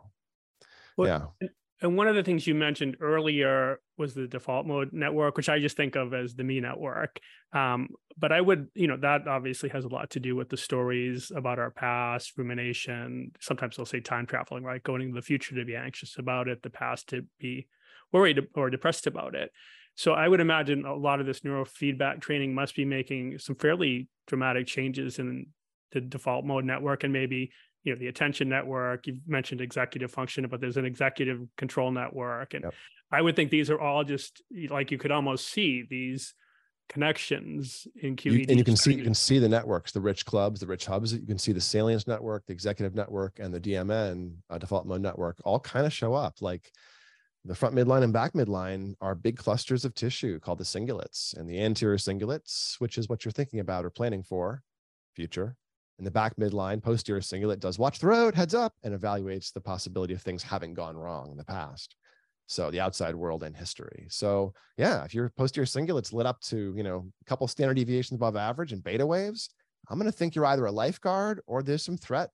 [0.96, 1.48] well, yeah.
[1.82, 5.58] And one of the things you mentioned earlier was the default mode network, which I
[5.58, 7.18] just think of as the me network.
[7.52, 10.56] Um, but I would, you know, that obviously has a lot to do with the
[10.56, 13.32] stories about our past, rumination.
[13.40, 14.82] Sometimes they'll say time traveling, right?
[14.82, 17.66] Going into the future to be anxious about it, the past to be
[18.12, 19.50] worried or depressed about it.
[19.94, 24.08] So I would imagine a lot of this neurofeedback training must be making some fairly
[24.26, 25.46] dramatic changes in
[25.92, 27.50] the default mode network and maybe
[27.84, 32.54] you know the attention network you've mentioned executive function but there's an executive control network
[32.54, 32.74] and yep.
[33.10, 36.34] i would think these are all just like you could almost see these
[36.88, 38.32] connections in qEEG.
[38.32, 40.86] You, and you can see you can see the networks, the rich clubs, the rich
[40.86, 41.12] hubs.
[41.12, 45.02] You can see the salience network, the executive network, and the DMN uh, default mode
[45.02, 46.40] network all kind of show up.
[46.40, 46.70] Like
[47.44, 51.48] the front midline and back midline are big clusters of tissue called the cingulates, and
[51.48, 54.62] the anterior cingulates, which is what you're thinking about or planning for
[55.14, 55.56] future,
[55.98, 59.60] in the back midline, posterior cingulate does watch the road, heads up, and evaluates the
[59.60, 61.96] possibility of things having gone wrong in the past.
[62.46, 64.06] So the outside world and history.
[64.08, 68.16] So yeah, if your posterior cingulate's lit up to, you know, a couple standard deviations
[68.16, 69.50] above average and beta waves,
[69.90, 72.30] I'm going to think you're either a lifeguard or there's some threat,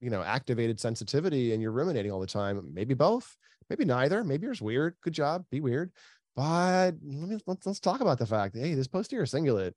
[0.00, 2.62] you know, activated sensitivity and you're ruminating all the time.
[2.72, 3.34] Maybe both,
[3.68, 4.22] maybe neither.
[4.22, 4.94] Maybe you're weird.
[5.02, 5.44] Good job.
[5.50, 5.90] Be weird.
[6.36, 9.72] But let me, let's, let's talk about the fact hey, this posterior cingulate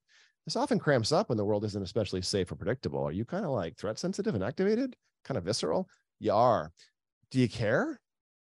[0.46, 3.02] this often cramps up when the world isn't especially safe or predictable.
[3.02, 5.88] Are you kind of like threat sensitive and activated, kind of visceral?
[6.18, 6.72] You are.
[7.30, 8.00] Do you care?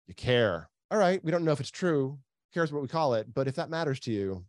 [0.06, 0.68] You care.
[0.90, 1.22] All right.
[1.24, 2.10] We don't know if it's true.
[2.10, 2.18] Who
[2.60, 3.32] Cares what we call it.
[3.32, 4.44] But if that matters to you,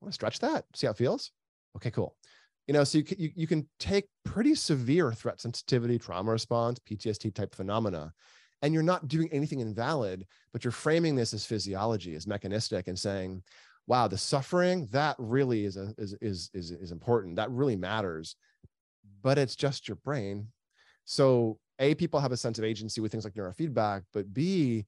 [0.00, 1.32] want to stretch that, see how it feels.
[1.76, 2.16] Okay, cool.
[2.66, 7.34] You know, so you you, you can take pretty severe threat sensitivity, trauma response, PTSD
[7.34, 8.12] type phenomena,
[8.62, 12.98] and you're not doing anything invalid, but you're framing this as physiology, as mechanistic, and
[12.98, 13.42] saying,
[13.86, 17.36] wow the suffering that really is a, is, is is is important.
[17.36, 18.36] That really matters.
[19.22, 20.48] But it's just your brain.
[21.04, 24.86] So a people have a sense of agency with things like neurofeedback but b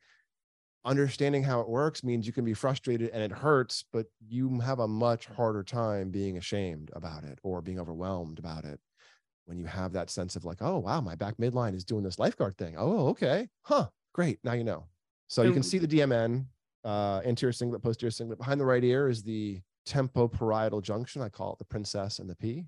[0.85, 4.79] understanding how it works means you can be frustrated and it hurts but you have
[4.79, 8.81] a much harder time being ashamed about it or being overwhelmed about it.
[9.45, 12.19] When you have that sense of like oh wow my back midline is doing this
[12.19, 12.75] lifeguard thing.
[12.79, 13.49] Oh okay.
[13.63, 13.89] Huh.
[14.15, 14.39] Great.
[14.45, 14.87] Now you know.
[15.29, 16.47] So you can see the dmn
[16.85, 18.39] uh, anterior cingulate, posterior cingulate.
[18.39, 21.23] Behind the right ear is the temporoparietal junction.
[21.23, 22.67] I call it the princess and the P.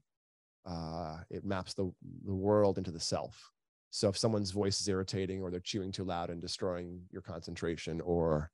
[0.67, 1.93] Uh, it maps the,
[2.25, 3.51] the world into the self.
[3.91, 8.01] So if someone's voice is irritating or they're chewing too loud and destroying your concentration
[8.03, 8.51] or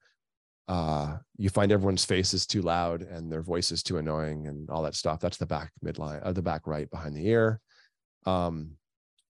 [0.69, 4.69] uh, you find everyone's face is too loud and their voice is too annoying and
[4.71, 5.21] all that stuff.
[5.21, 7.61] That's the back midline, uh, the back right behind the ear.
[8.25, 8.73] Um,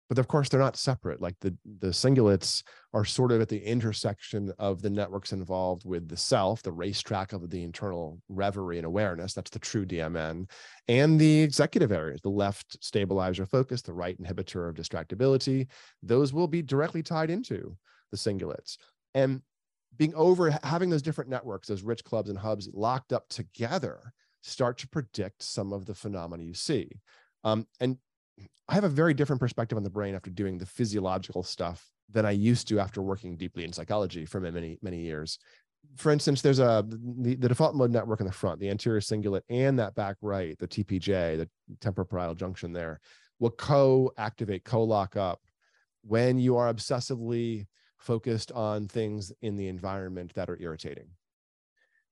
[0.08, 1.20] but of course, they're not separate.
[1.20, 2.62] Like the the cingulates
[2.94, 7.32] are sort of at the intersection of the networks involved with the self, the racetrack
[7.32, 9.34] of the internal reverie and awareness.
[9.34, 10.48] That's the true DMN,
[10.88, 15.66] and the executive areas, the left stabilizer focus, the right inhibitor of distractibility.
[16.02, 17.76] Those will be directly tied into
[18.10, 18.78] the cingulates.
[19.14, 19.42] And
[19.96, 24.78] being over having those different networks, those rich clubs and hubs locked up together, start
[24.78, 26.88] to predict some of the phenomena you see.
[27.44, 27.98] Um, and
[28.68, 32.26] I have a very different perspective on the brain after doing the physiological stuff than
[32.26, 35.38] I used to after working deeply in psychology for many, many years.
[35.96, 39.42] For instance, there's a the, the default mode network in the front, the anterior cingulate,
[39.48, 41.48] and that back right, the TPJ, the
[41.80, 43.00] temporoparietal junction there,
[43.38, 45.40] will co-activate, co-lock up
[46.02, 47.66] when you are obsessively
[47.98, 51.08] focused on things in the environment that are irritating.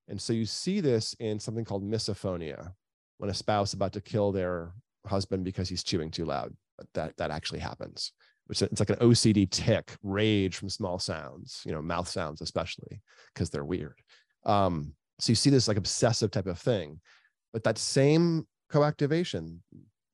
[0.08, 2.72] And so you see this in something called misophonia,
[3.18, 4.72] when a spouse about to kill their
[5.06, 6.54] husband because he's chewing too loud.
[6.94, 8.12] That that actually happens.
[8.48, 13.00] It's, it's like an OCD tic, rage from small sounds, you know, mouth sounds especially
[13.34, 14.00] because they're weird.
[14.44, 17.00] Um, so you see this like obsessive type of thing,
[17.52, 19.58] but that same coactivation,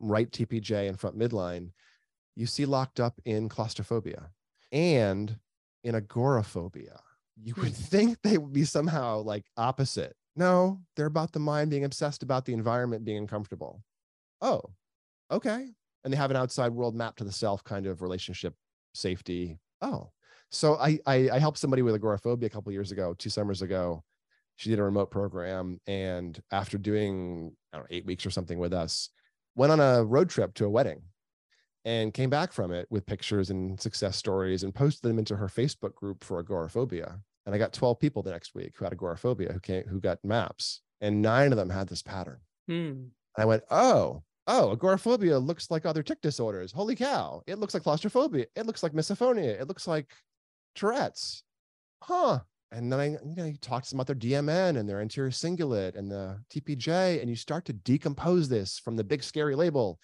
[0.01, 1.71] right TPJ and front midline,
[2.37, 4.31] you see locked up in claustrophobia
[4.71, 5.37] and
[5.85, 7.01] in agoraphobia.
[7.43, 7.73] You would hmm.
[7.73, 10.15] think they would be somehow like opposite.
[10.35, 13.83] No, they're about the mind being obsessed about the environment being uncomfortable.
[14.41, 14.63] Oh,
[15.33, 15.69] okay.
[16.05, 18.55] And they have an outside world map to the self kind of relationship
[18.95, 19.59] safety.
[19.81, 20.11] Oh,
[20.51, 24.05] so I I, I helped somebody with agoraphobia a couple years ago, two summers ago.
[24.57, 28.59] She did a remote program, and after doing I don't know, eight weeks or something
[28.59, 29.09] with us,
[29.55, 31.03] went on a road trip to a wedding
[31.85, 35.49] and came back from it with pictures and success stories and posted them into her
[35.49, 37.19] Facebook group for agoraphobia.
[37.45, 40.25] And I got 12 people the next week who had agoraphobia who came who got
[40.25, 42.41] maps, and nine of them had this pattern.
[42.69, 43.05] Hmm.
[43.37, 46.73] I went, oh, oh, agoraphobia looks like other tic disorders.
[46.73, 47.43] Holy cow!
[47.47, 48.47] It looks like claustrophobia.
[48.57, 49.61] It looks like misophonia.
[49.61, 50.11] It looks like
[50.75, 51.43] Tourette's.
[52.03, 52.41] Huh.
[52.73, 55.31] And then I, you know, you talk to them about their DMN and their anterior
[55.31, 60.01] cingulate and the TPJ, and you start to decompose this from the big scary label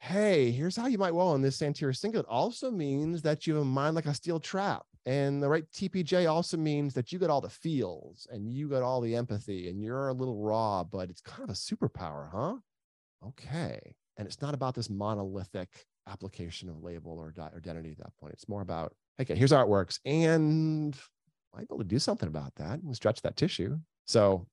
[0.00, 3.62] hey, here's how you might well in this anterior cingulate also means that you have
[3.62, 4.82] a mind like a steel trap.
[5.06, 8.82] And the right TPJ also means that you got all the feels and you got
[8.82, 12.56] all the empathy and you're a little raw, but it's kind of a superpower, huh?
[13.26, 13.78] Okay.
[14.16, 15.68] And it's not about this monolithic
[16.08, 18.34] application of label or identity at that point.
[18.34, 20.00] It's more about, okay, here's how it works.
[20.04, 20.96] And
[21.54, 23.78] I'm able to do something about that and stretch that tissue.
[24.06, 24.46] So,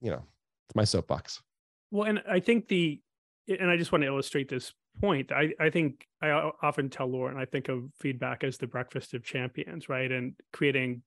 [0.00, 0.22] you know,
[0.68, 1.42] it's my soapbox.
[1.90, 3.00] Well, and I think the,
[3.48, 7.38] and I just want to illustrate this point, I, I think I often tell Lauren,
[7.38, 10.10] I think of feedback as the breakfast of champions, right?
[10.10, 11.02] And creating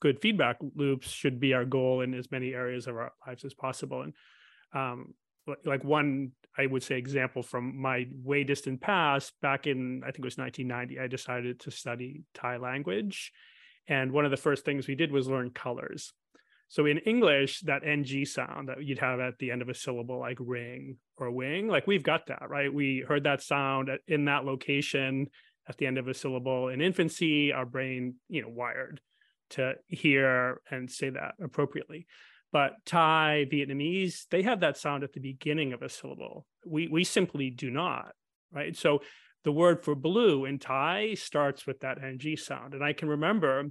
[0.00, 3.54] good feedback loops should be our goal in as many areas of our lives as
[3.54, 4.02] possible.
[4.02, 4.12] And
[4.74, 5.14] um,
[5.64, 10.20] like one, I would say, example from my way distant past, back in, I think
[10.20, 13.32] it was 1990, I decided to study Thai language.
[13.88, 16.12] And one of the first things we did was learn colors.
[16.68, 20.18] So in English, that ng sound that you'd have at the end of a syllable,
[20.18, 22.72] like ring or wing, like we've got that, right?
[22.72, 25.26] We heard that sound in that location
[25.68, 27.52] at the end of a syllable in infancy.
[27.52, 29.00] Our brain, you know, wired
[29.50, 32.06] to hear and say that appropriately.
[32.52, 36.46] But Thai, Vietnamese, they have that sound at the beginning of a syllable.
[36.66, 38.12] We we simply do not,
[38.52, 38.76] right?
[38.76, 39.00] So
[39.44, 43.70] the word for blue in Thai starts with that ng sound, and I can remember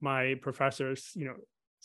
[0.00, 1.34] my professors, you know,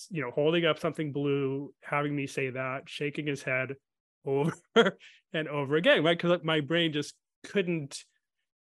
[0.09, 3.75] you know, holding up something blue, having me say that, shaking his head
[4.25, 4.97] over
[5.33, 6.17] and over again, right?
[6.17, 7.13] Because my brain just
[7.43, 8.03] couldn't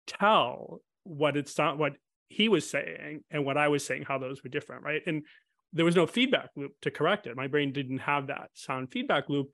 [0.07, 1.93] tell what it's not what
[2.29, 5.01] he was saying and what I was saying, how those were different, right?
[5.05, 5.23] And
[5.73, 7.35] there was no feedback loop to correct it.
[7.35, 9.51] My brain didn't have that sound feedback loop.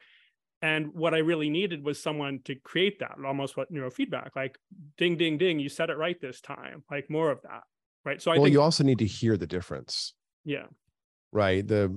[0.61, 4.57] And what I really needed was someone to create that, almost what neurofeedback, like
[4.97, 7.63] ding, ding, ding, you said it right this time, like more of that.
[8.03, 8.22] Right.
[8.22, 10.13] So I well, think, you also need to hear the difference.
[10.43, 10.65] Yeah
[11.32, 11.67] right?
[11.67, 11.93] The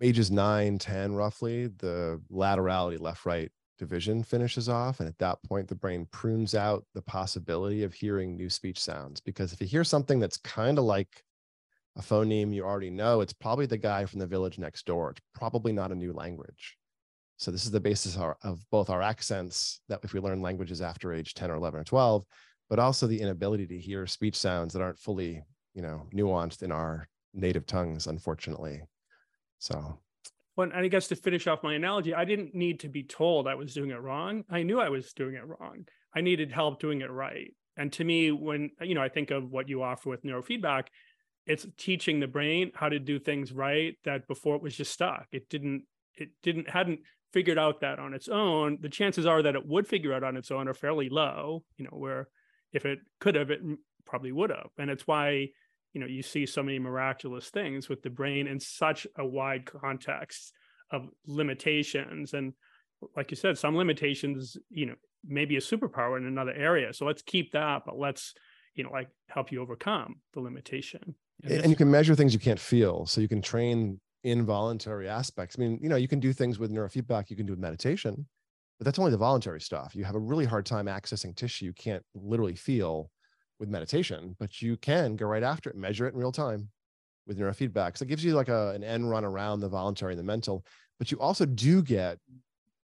[0.00, 5.00] ages 9, 10 roughly, the laterality left right division finishes off.
[5.00, 9.20] And at that point, the brain prunes out the possibility of hearing new speech sounds.
[9.20, 11.22] Because if you hear something that's kind of like
[11.96, 15.10] a phoneme you already know, it's probably the guy from the village next door.
[15.10, 16.76] It's probably not a new language.
[17.36, 20.42] So this is the basis of, our, of both our accents that if we learn
[20.42, 22.24] languages after age 10 or 11 or 12,
[22.70, 25.42] but also the inability to hear speech sounds that aren't fully,
[25.74, 28.82] you know, nuanced in our native tongues, unfortunately.
[29.58, 29.98] So,
[30.56, 33.48] well, and I guess to finish off my analogy, I didn't need to be told
[33.48, 34.44] I was doing it wrong.
[34.50, 35.86] I knew I was doing it wrong.
[36.14, 37.52] I needed help doing it right.
[37.76, 40.88] And to me, when you know, I think of what you offer with neurofeedback,
[41.46, 45.26] it's teaching the brain how to do things right that before it was just stuck.
[45.32, 45.84] It didn't
[46.14, 47.00] it didn't hadn't
[47.32, 48.78] figured out that on its own.
[48.80, 51.84] The chances are that it would figure out on its own are fairly low you
[51.84, 52.28] know where
[52.72, 53.60] if it could have it
[54.06, 54.68] probably would have.
[54.78, 55.48] And it's why
[55.92, 59.66] you know you see so many miraculous things with the brain in such a wide
[59.66, 60.52] context
[60.90, 62.34] of limitations.
[62.34, 62.52] And
[63.16, 66.92] like you said some limitations you know maybe a superpower in another area.
[66.92, 68.32] So let's keep that but let's
[68.76, 72.40] you know like help you overcome the limitation and, and you can measure things you
[72.40, 75.56] can't feel so you can train involuntary aspects.
[75.58, 78.26] I mean you know you can do things with neurofeedback you can do with meditation
[78.78, 79.94] but that's only the voluntary stuff.
[79.94, 83.10] You have a really hard time accessing tissue you can't literally feel
[83.58, 86.68] with meditation but you can go right after it measure it in real time
[87.26, 87.96] with neurofeedback.
[87.96, 90.64] So it gives you like a, an end run around the voluntary and the mental
[90.98, 92.18] but you also do get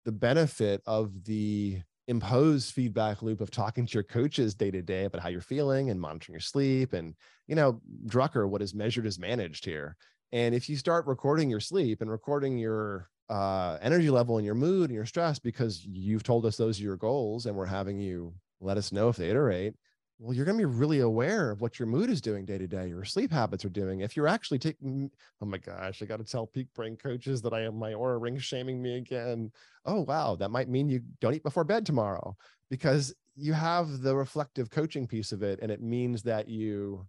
[0.05, 1.79] the benefit of the
[2.09, 5.91] imposed feedback loop of talking to your coaches day to day about how you're feeling
[5.91, 7.13] and monitoring your sleep and
[7.45, 9.95] you know drucker what is measured is managed here.
[10.31, 14.55] And if you start recording your sleep and recording your uh, energy level and your
[14.55, 17.99] mood and your stress because you've told us those are your goals and we're having
[17.99, 19.75] you let us know if they iterate
[20.19, 22.67] well, you're going to be really aware of what your mood is doing day to
[22.67, 24.01] day, your sleep habits are doing.
[24.01, 25.09] If you're actually taking,
[25.41, 28.21] oh my gosh, I got to tell peak brain coaches that I am my Oura
[28.21, 29.49] ring shaming me again.
[29.85, 30.35] Oh, wow.
[30.35, 32.35] That might mean you don't eat before bed tomorrow
[32.69, 35.59] because you have the reflective coaching piece of it.
[35.61, 37.07] And it means that you,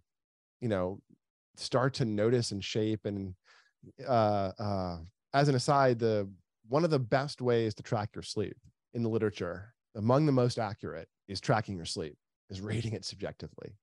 [0.61, 1.01] you know,
[1.57, 3.05] start to notice and shape.
[3.05, 3.35] And
[4.07, 4.97] uh, uh,
[5.33, 6.29] as an aside, the
[6.69, 8.55] one of the best ways to track your sleep
[8.93, 12.15] in the literature, among the most accurate, is tracking your sleep
[12.51, 13.75] is rating it subjectively.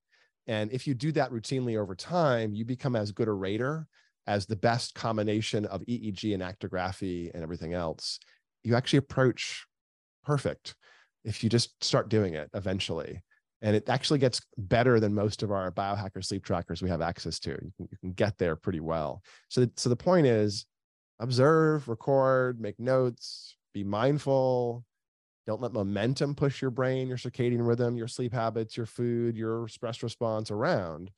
[0.47, 3.87] And if you do that routinely over time, you become as good a rater
[4.27, 8.19] as the best combination of EEG and actigraphy and everything else.
[8.63, 9.67] You actually approach
[10.25, 10.75] perfect
[11.25, 13.23] if you just start doing it eventually.
[13.61, 17.39] And it actually gets better than most of our biohacker sleep trackers we have access
[17.41, 17.51] to.
[17.51, 19.23] You can, you can get there pretty well.
[19.49, 20.67] So, so the point is
[21.19, 24.85] observe, record, make notes, be mindful,
[25.49, 29.67] don't let momentum push your brain, your circadian rhythm, your sleep habits, your food, your
[29.67, 31.11] stress response around.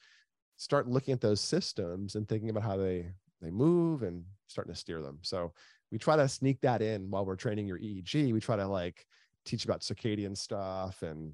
[0.57, 3.11] Start looking at those systems and thinking about how they
[3.43, 5.19] they move and starting to steer them.
[5.23, 5.53] So
[5.91, 8.33] we try to sneak that in while we're training your EEG.
[8.33, 9.05] We try to like
[9.45, 11.33] teach about circadian stuff and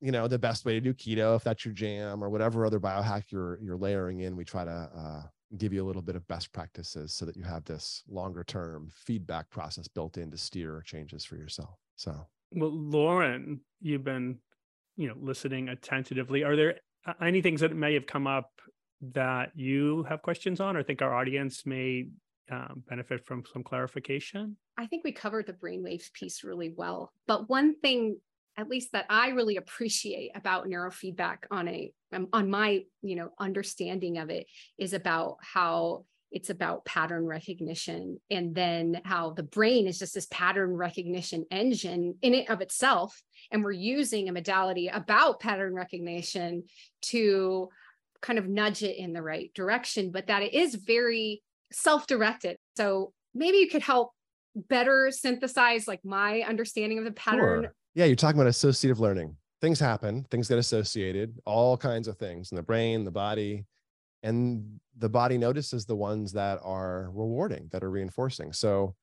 [0.00, 2.80] you know the best way to do keto if that's your jam or whatever other
[2.80, 4.34] biohack you're you're layering in.
[4.34, 5.22] We try to uh,
[5.56, 8.90] give you a little bit of best practices so that you have this longer term
[8.94, 11.78] feedback process built in to steer changes for yourself.
[11.96, 14.38] So, well, Lauren, you've been,
[14.96, 16.44] you know, listening attentively.
[16.44, 16.80] Are there
[17.22, 18.50] any things that may have come up
[19.00, 22.08] that you have questions on or think our audience may
[22.50, 24.56] um, benefit from some clarification?
[24.76, 27.12] I think we covered the brainwaves piece really well.
[27.26, 28.18] But one thing
[28.58, 33.30] at least that I really appreciate about neurofeedback on a um, on my you know
[33.38, 34.46] understanding of it
[34.76, 40.26] is about how it's about pattern recognition and then how the brain is just this
[40.30, 43.22] pattern recognition engine in it of itself.
[43.50, 46.64] And we're using a modality about pattern recognition
[47.02, 47.70] to
[48.20, 51.40] kind of nudge it in the right direction but that it is very
[51.72, 52.58] self-directed.
[52.76, 54.10] So maybe you could help
[54.54, 59.36] better synthesize like my understanding of the pattern sure yeah, you're talking about associative learning.
[59.60, 63.66] Things happen, things get associated, all kinds of things in the brain, the body,
[64.22, 68.52] and the body notices the ones that are rewarding, that are reinforcing.
[68.52, 68.94] So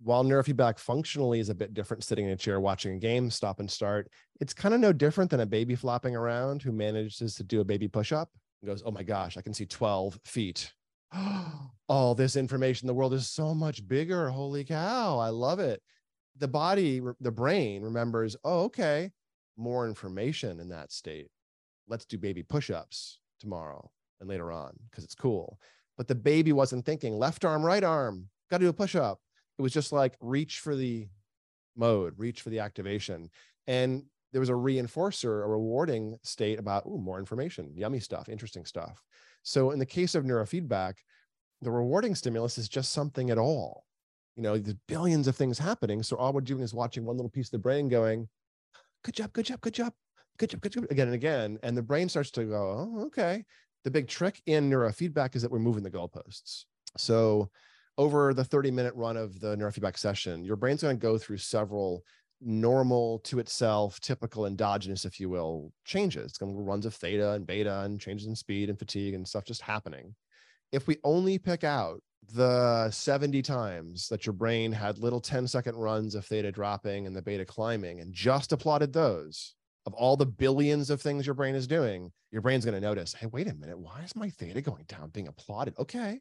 [0.00, 3.58] while neurofeedback functionally is a bit different sitting in a chair watching a game stop
[3.58, 4.08] and start
[4.40, 7.64] it's kind of no different than a baby flopping around who manages to do a
[7.64, 8.30] baby push-up
[8.62, 10.72] and goes oh my gosh i can see 12 feet
[11.88, 15.82] all this information the world is so much bigger holy cow i love it
[16.38, 19.10] the body, the brain remembers, oh, okay,
[19.56, 21.28] more information in that state.
[21.88, 25.58] Let's do baby push ups tomorrow and later on because it's cool.
[25.96, 29.20] But the baby wasn't thinking left arm, right arm, got to do a push up.
[29.58, 31.08] It was just like reach for the
[31.76, 33.30] mode, reach for the activation.
[33.66, 38.64] And there was a reinforcer, a rewarding state about, oh, more information, yummy stuff, interesting
[38.64, 39.02] stuff.
[39.42, 40.94] So in the case of neurofeedback,
[41.62, 43.84] the rewarding stimulus is just something at all
[44.38, 47.28] you know there's billions of things happening so all we're doing is watching one little
[47.28, 48.28] piece of the brain going
[49.04, 49.92] good job good job good job
[50.38, 53.44] good job good job again and again and the brain starts to go oh okay.
[53.84, 56.64] The big trick in neurofeedback is that we're moving the goalposts.
[56.96, 57.50] So
[57.96, 61.38] over the 30 minute run of the neurofeedback session your brain's going to go through
[61.38, 62.04] several
[62.40, 66.26] normal to itself typical endogenous if you will changes.
[66.26, 69.26] It's going to runs of theta and beta and changes in speed and fatigue and
[69.26, 70.14] stuff just happening.
[70.70, 72.00] If we only pick out
[72.34, 77.16] the 70 times that your brain had little 10 second runs of theta dropping and
[77.16, 79.54] the beta climbing and just applauded those
[79.86, 83.14] of all the billions of things your brain is doing, your brain's going to notice,
[83.14, 85.74] hey, wait a minute, why is my theta going down, being applauded?
[85.78, 86.20] Okay.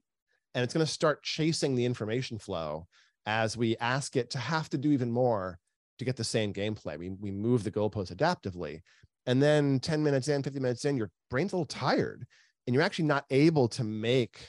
[0.56, 2.88] And it's going to start chasing the information flow
[3.26, 5.60] as we ask it to have to do even more
[6.00, 6.98] to get the same gameplay.
[6.98, 8.80] We, we move the goalposts adaptively.
[9.26, 12.26] And then 10 minutes in, 50 minutes in, your brain's a little tired
[12.66, 14.48] and you're actually not able to make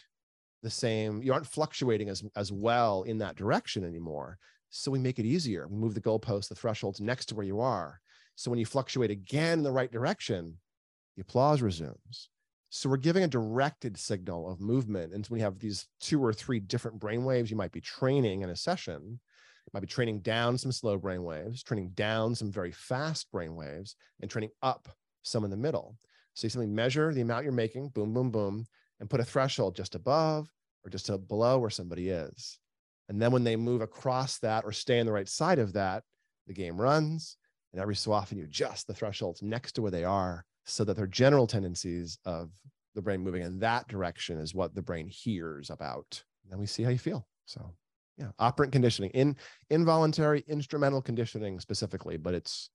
[0.62, 4.38] the same, you aren't fluctuating as, as well in that direction anymore.
[4.70, 5.66] So we make it easier.
[5.68, 8.00] We move the goalposts, the thresholds next to where you are.
[8.34, 10.58] So when you fluctuate again in the right direction,
[11.16, 12.28] the applause resumes.
[12.70, 15.14] So we're giving a directed signal of movement.
[15.14, 18.42] And when you have these two or three different brain waves, you might be training
[18.42, 22.52] in a session, you might be training down some slow brain waves, training down some
[22.52, 24.88] very fast brain waves, and training up
[25.22, 25.96] some in the middle.
[26.34, 28.66] So you simply measure the amount you're making, boom, boom, boom,
[29.00, 30.48] and put a threshold just above
[30.84, 32.58] or just below where somebody is.
[33.08, 36.02] And then when they move across that or stay on the right side of that,
[36.46, 37.36] the game runs.
[37.72, 40.96] And every so often you adjust the thresholds next to where they are so that
[40.96, 42.50] their general tendencies of
[42.94, 46.22] the brain moving in that direction is what the brain hears about.
[46.42, 47.26] And then we see how you feel.
[47.46, 47.74] So
[48.16, 49.36] yeah, operant conditioning in
[49.70, 52.70] involuntary instrumental conditioning specifically, but it's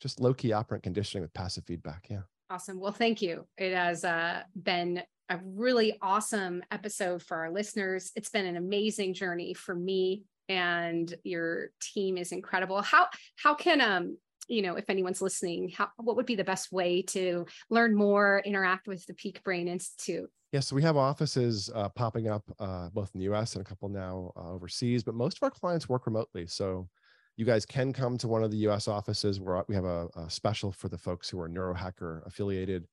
[0.00, 2.06] just low key operant conditioning with passive feedback.
[2.10, 2.22] Yeah.
[2.50, 2.80] Awesome.
[2.80, 3.46] Well, thank you.
[3.56, 8.10] It has uh, been a really awesome episode for our listeners.
[8.16, 12.82] It's been an amazing journey for me and your team is incredible.
[12.82, 13.06] How
[13.36, 14.18] how can um
[14.48, 18.42] you know if anyone's listening, how what would be the best way to learn more,
[18.44, 20.28] interact with the Peak Brain Institute?
[20.52, 23.54] Yes, yeah, so we have offices uh, popping up uh, both in the U.S.
[23.54, 26.48] and a couple now uh, overseas, but most of our clients work remotely.
[26.48, 26.88] So
[27.36, 28.88] you guys can come to one of the U.S.
[28.88, 32.84] offices where we have a, a special for the folks who are neurohacker affiliated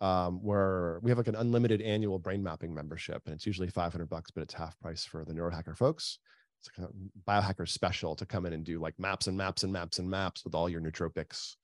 [0.00, 4.08] um, where we have like an unlimited annual brain mapping membership, and it's usually 500
[4.08, 6.18] bucks, but it's half price for the neurohacker folks.
[6.60, 9.72] It's like a biohacker special to come in and do like maps and maps and
[9.72, 11.54] maps and maps with all your nootropics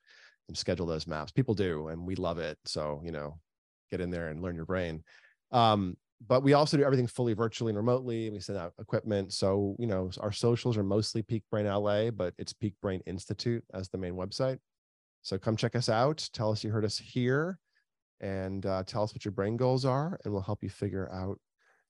[0.49, 1.33] and schedule those maps.
[1.33, 2.59] People do, and we love it.
[2.65, 3.39] So you know,
[3.91, 5.03] get in there and learn your brain.
[5.51, 8.31] Um, but we also do everything fully virtually and remotely.
[8.31, 9.33] We send out equipment.
[9.33, 13.65] So, you know, our socials are mostly Peak Brain LA, but it's Peak Brain Institute
[13.75, 14.59] as the main website.
[15.23, 16.29] So come check us out.
[16.33, 17.59] Tell us you heard us here
[18.23, 21.39] and uh, tell us what your brain goals are, and we'll help you figure out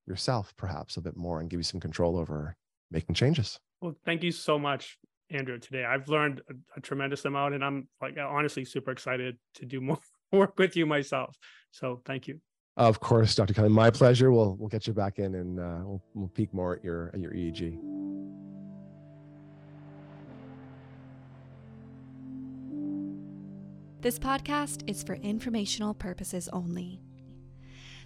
[0.07, 2.57] yourself perhaps a bit more and give you some control over
[2.91, 3.61] making changes.
[3.81, 4.99] Well, thank you so much,
[5.31, 5.59] Andrew.
[5.59, 9.81] Today I've learned a, a tremendous amount, and I'm like honestly super excited to do
[9.83, 10.01] more
[10.33, 11.37] work with you myself.
[11.71, 12.41] So thank you.
[12.77, 13.53] Of course, Dr.
[13.53, 13.69] Kelly.
[13.69, 14.33] My pleasure.
[14.33, 17.21] We'll we'll get you back in, and uh, we'll we'll peek more at your at
[17.21, 18.02] your EEG.
[24.03, 26.99] This podcast is for informational purposes only.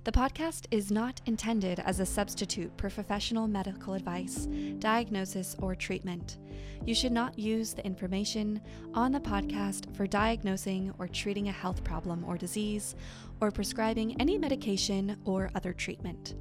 [0.05, 4.47] The podcast is not intended as a substitute for professional medical advice,
[4.79, 6.37] diagnosis, or treatment.
[6.85, 8.61] You should not use the information
[8.93, 12.95] on the podcast for diagnosing or treating a health problem or disease,
[13.41, 16.35] or prescribing any medication or other treatment.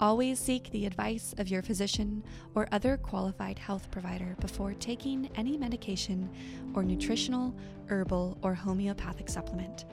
[0.00, 2.24] Always seek the advice of your physician
[2.54, 6.28] or other qualified health provider before taking any medication
[6.74, 7.54] or nutritional,
[7.86, 9.84] herbal, or homeopathic supplement,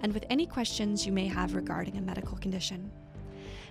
[0.00, 2.90] and with any questions you may have regarding a medical condition.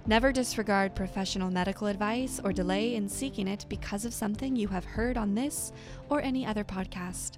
[0.05, 4.85] Never disregard professional medical advice or delay in seeking it because of something you have
[4.85, 5.71] heard on this
[6.09, 7.37] or any other podcast.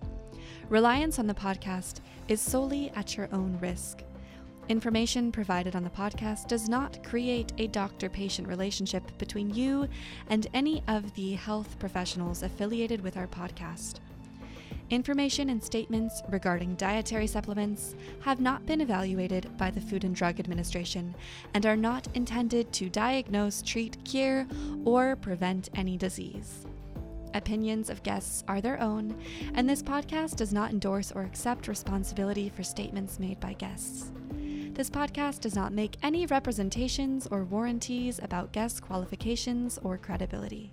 [0.69, 4.03] Reliance on the podcast is solely at your own risk.
[4.69, 9.89] Information provided on the podcast does not create a doctor patient relationship between you
[10.29, 13.99] and any of the health professionals affiliated with our podcast.
[14.89, 20.39] Information and statements regarding dietary supplements have not been evaluated by the Food and Drug
[20.39, 21.13] Administration
[21.53, 24.47] and are not intended to diagnose, treat, cure,
[24.85, 26.65] or prevent any disease.
[27.33, 29.19] Opinions of guests are their own,
[29.55, 34.11] and this podcast does not endorse or accept responsibility for statements made by guests.
[34.73, 40.71] This podcast does not make any representations or warranties about guest qualifications or credibility.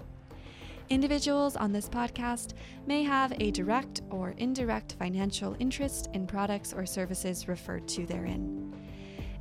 [0.88, 2.55] Individuals on this podcast
[2.86, 8.74] may have a direct or indirect financial interest in products or services referred to therein.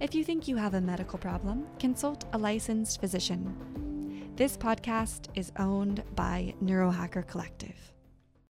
[0.01, 4.33] If you think you have a medical problem, consult a licensed physician.
[4.35, 7.93] This podcast is owned by Neurohacker Collective.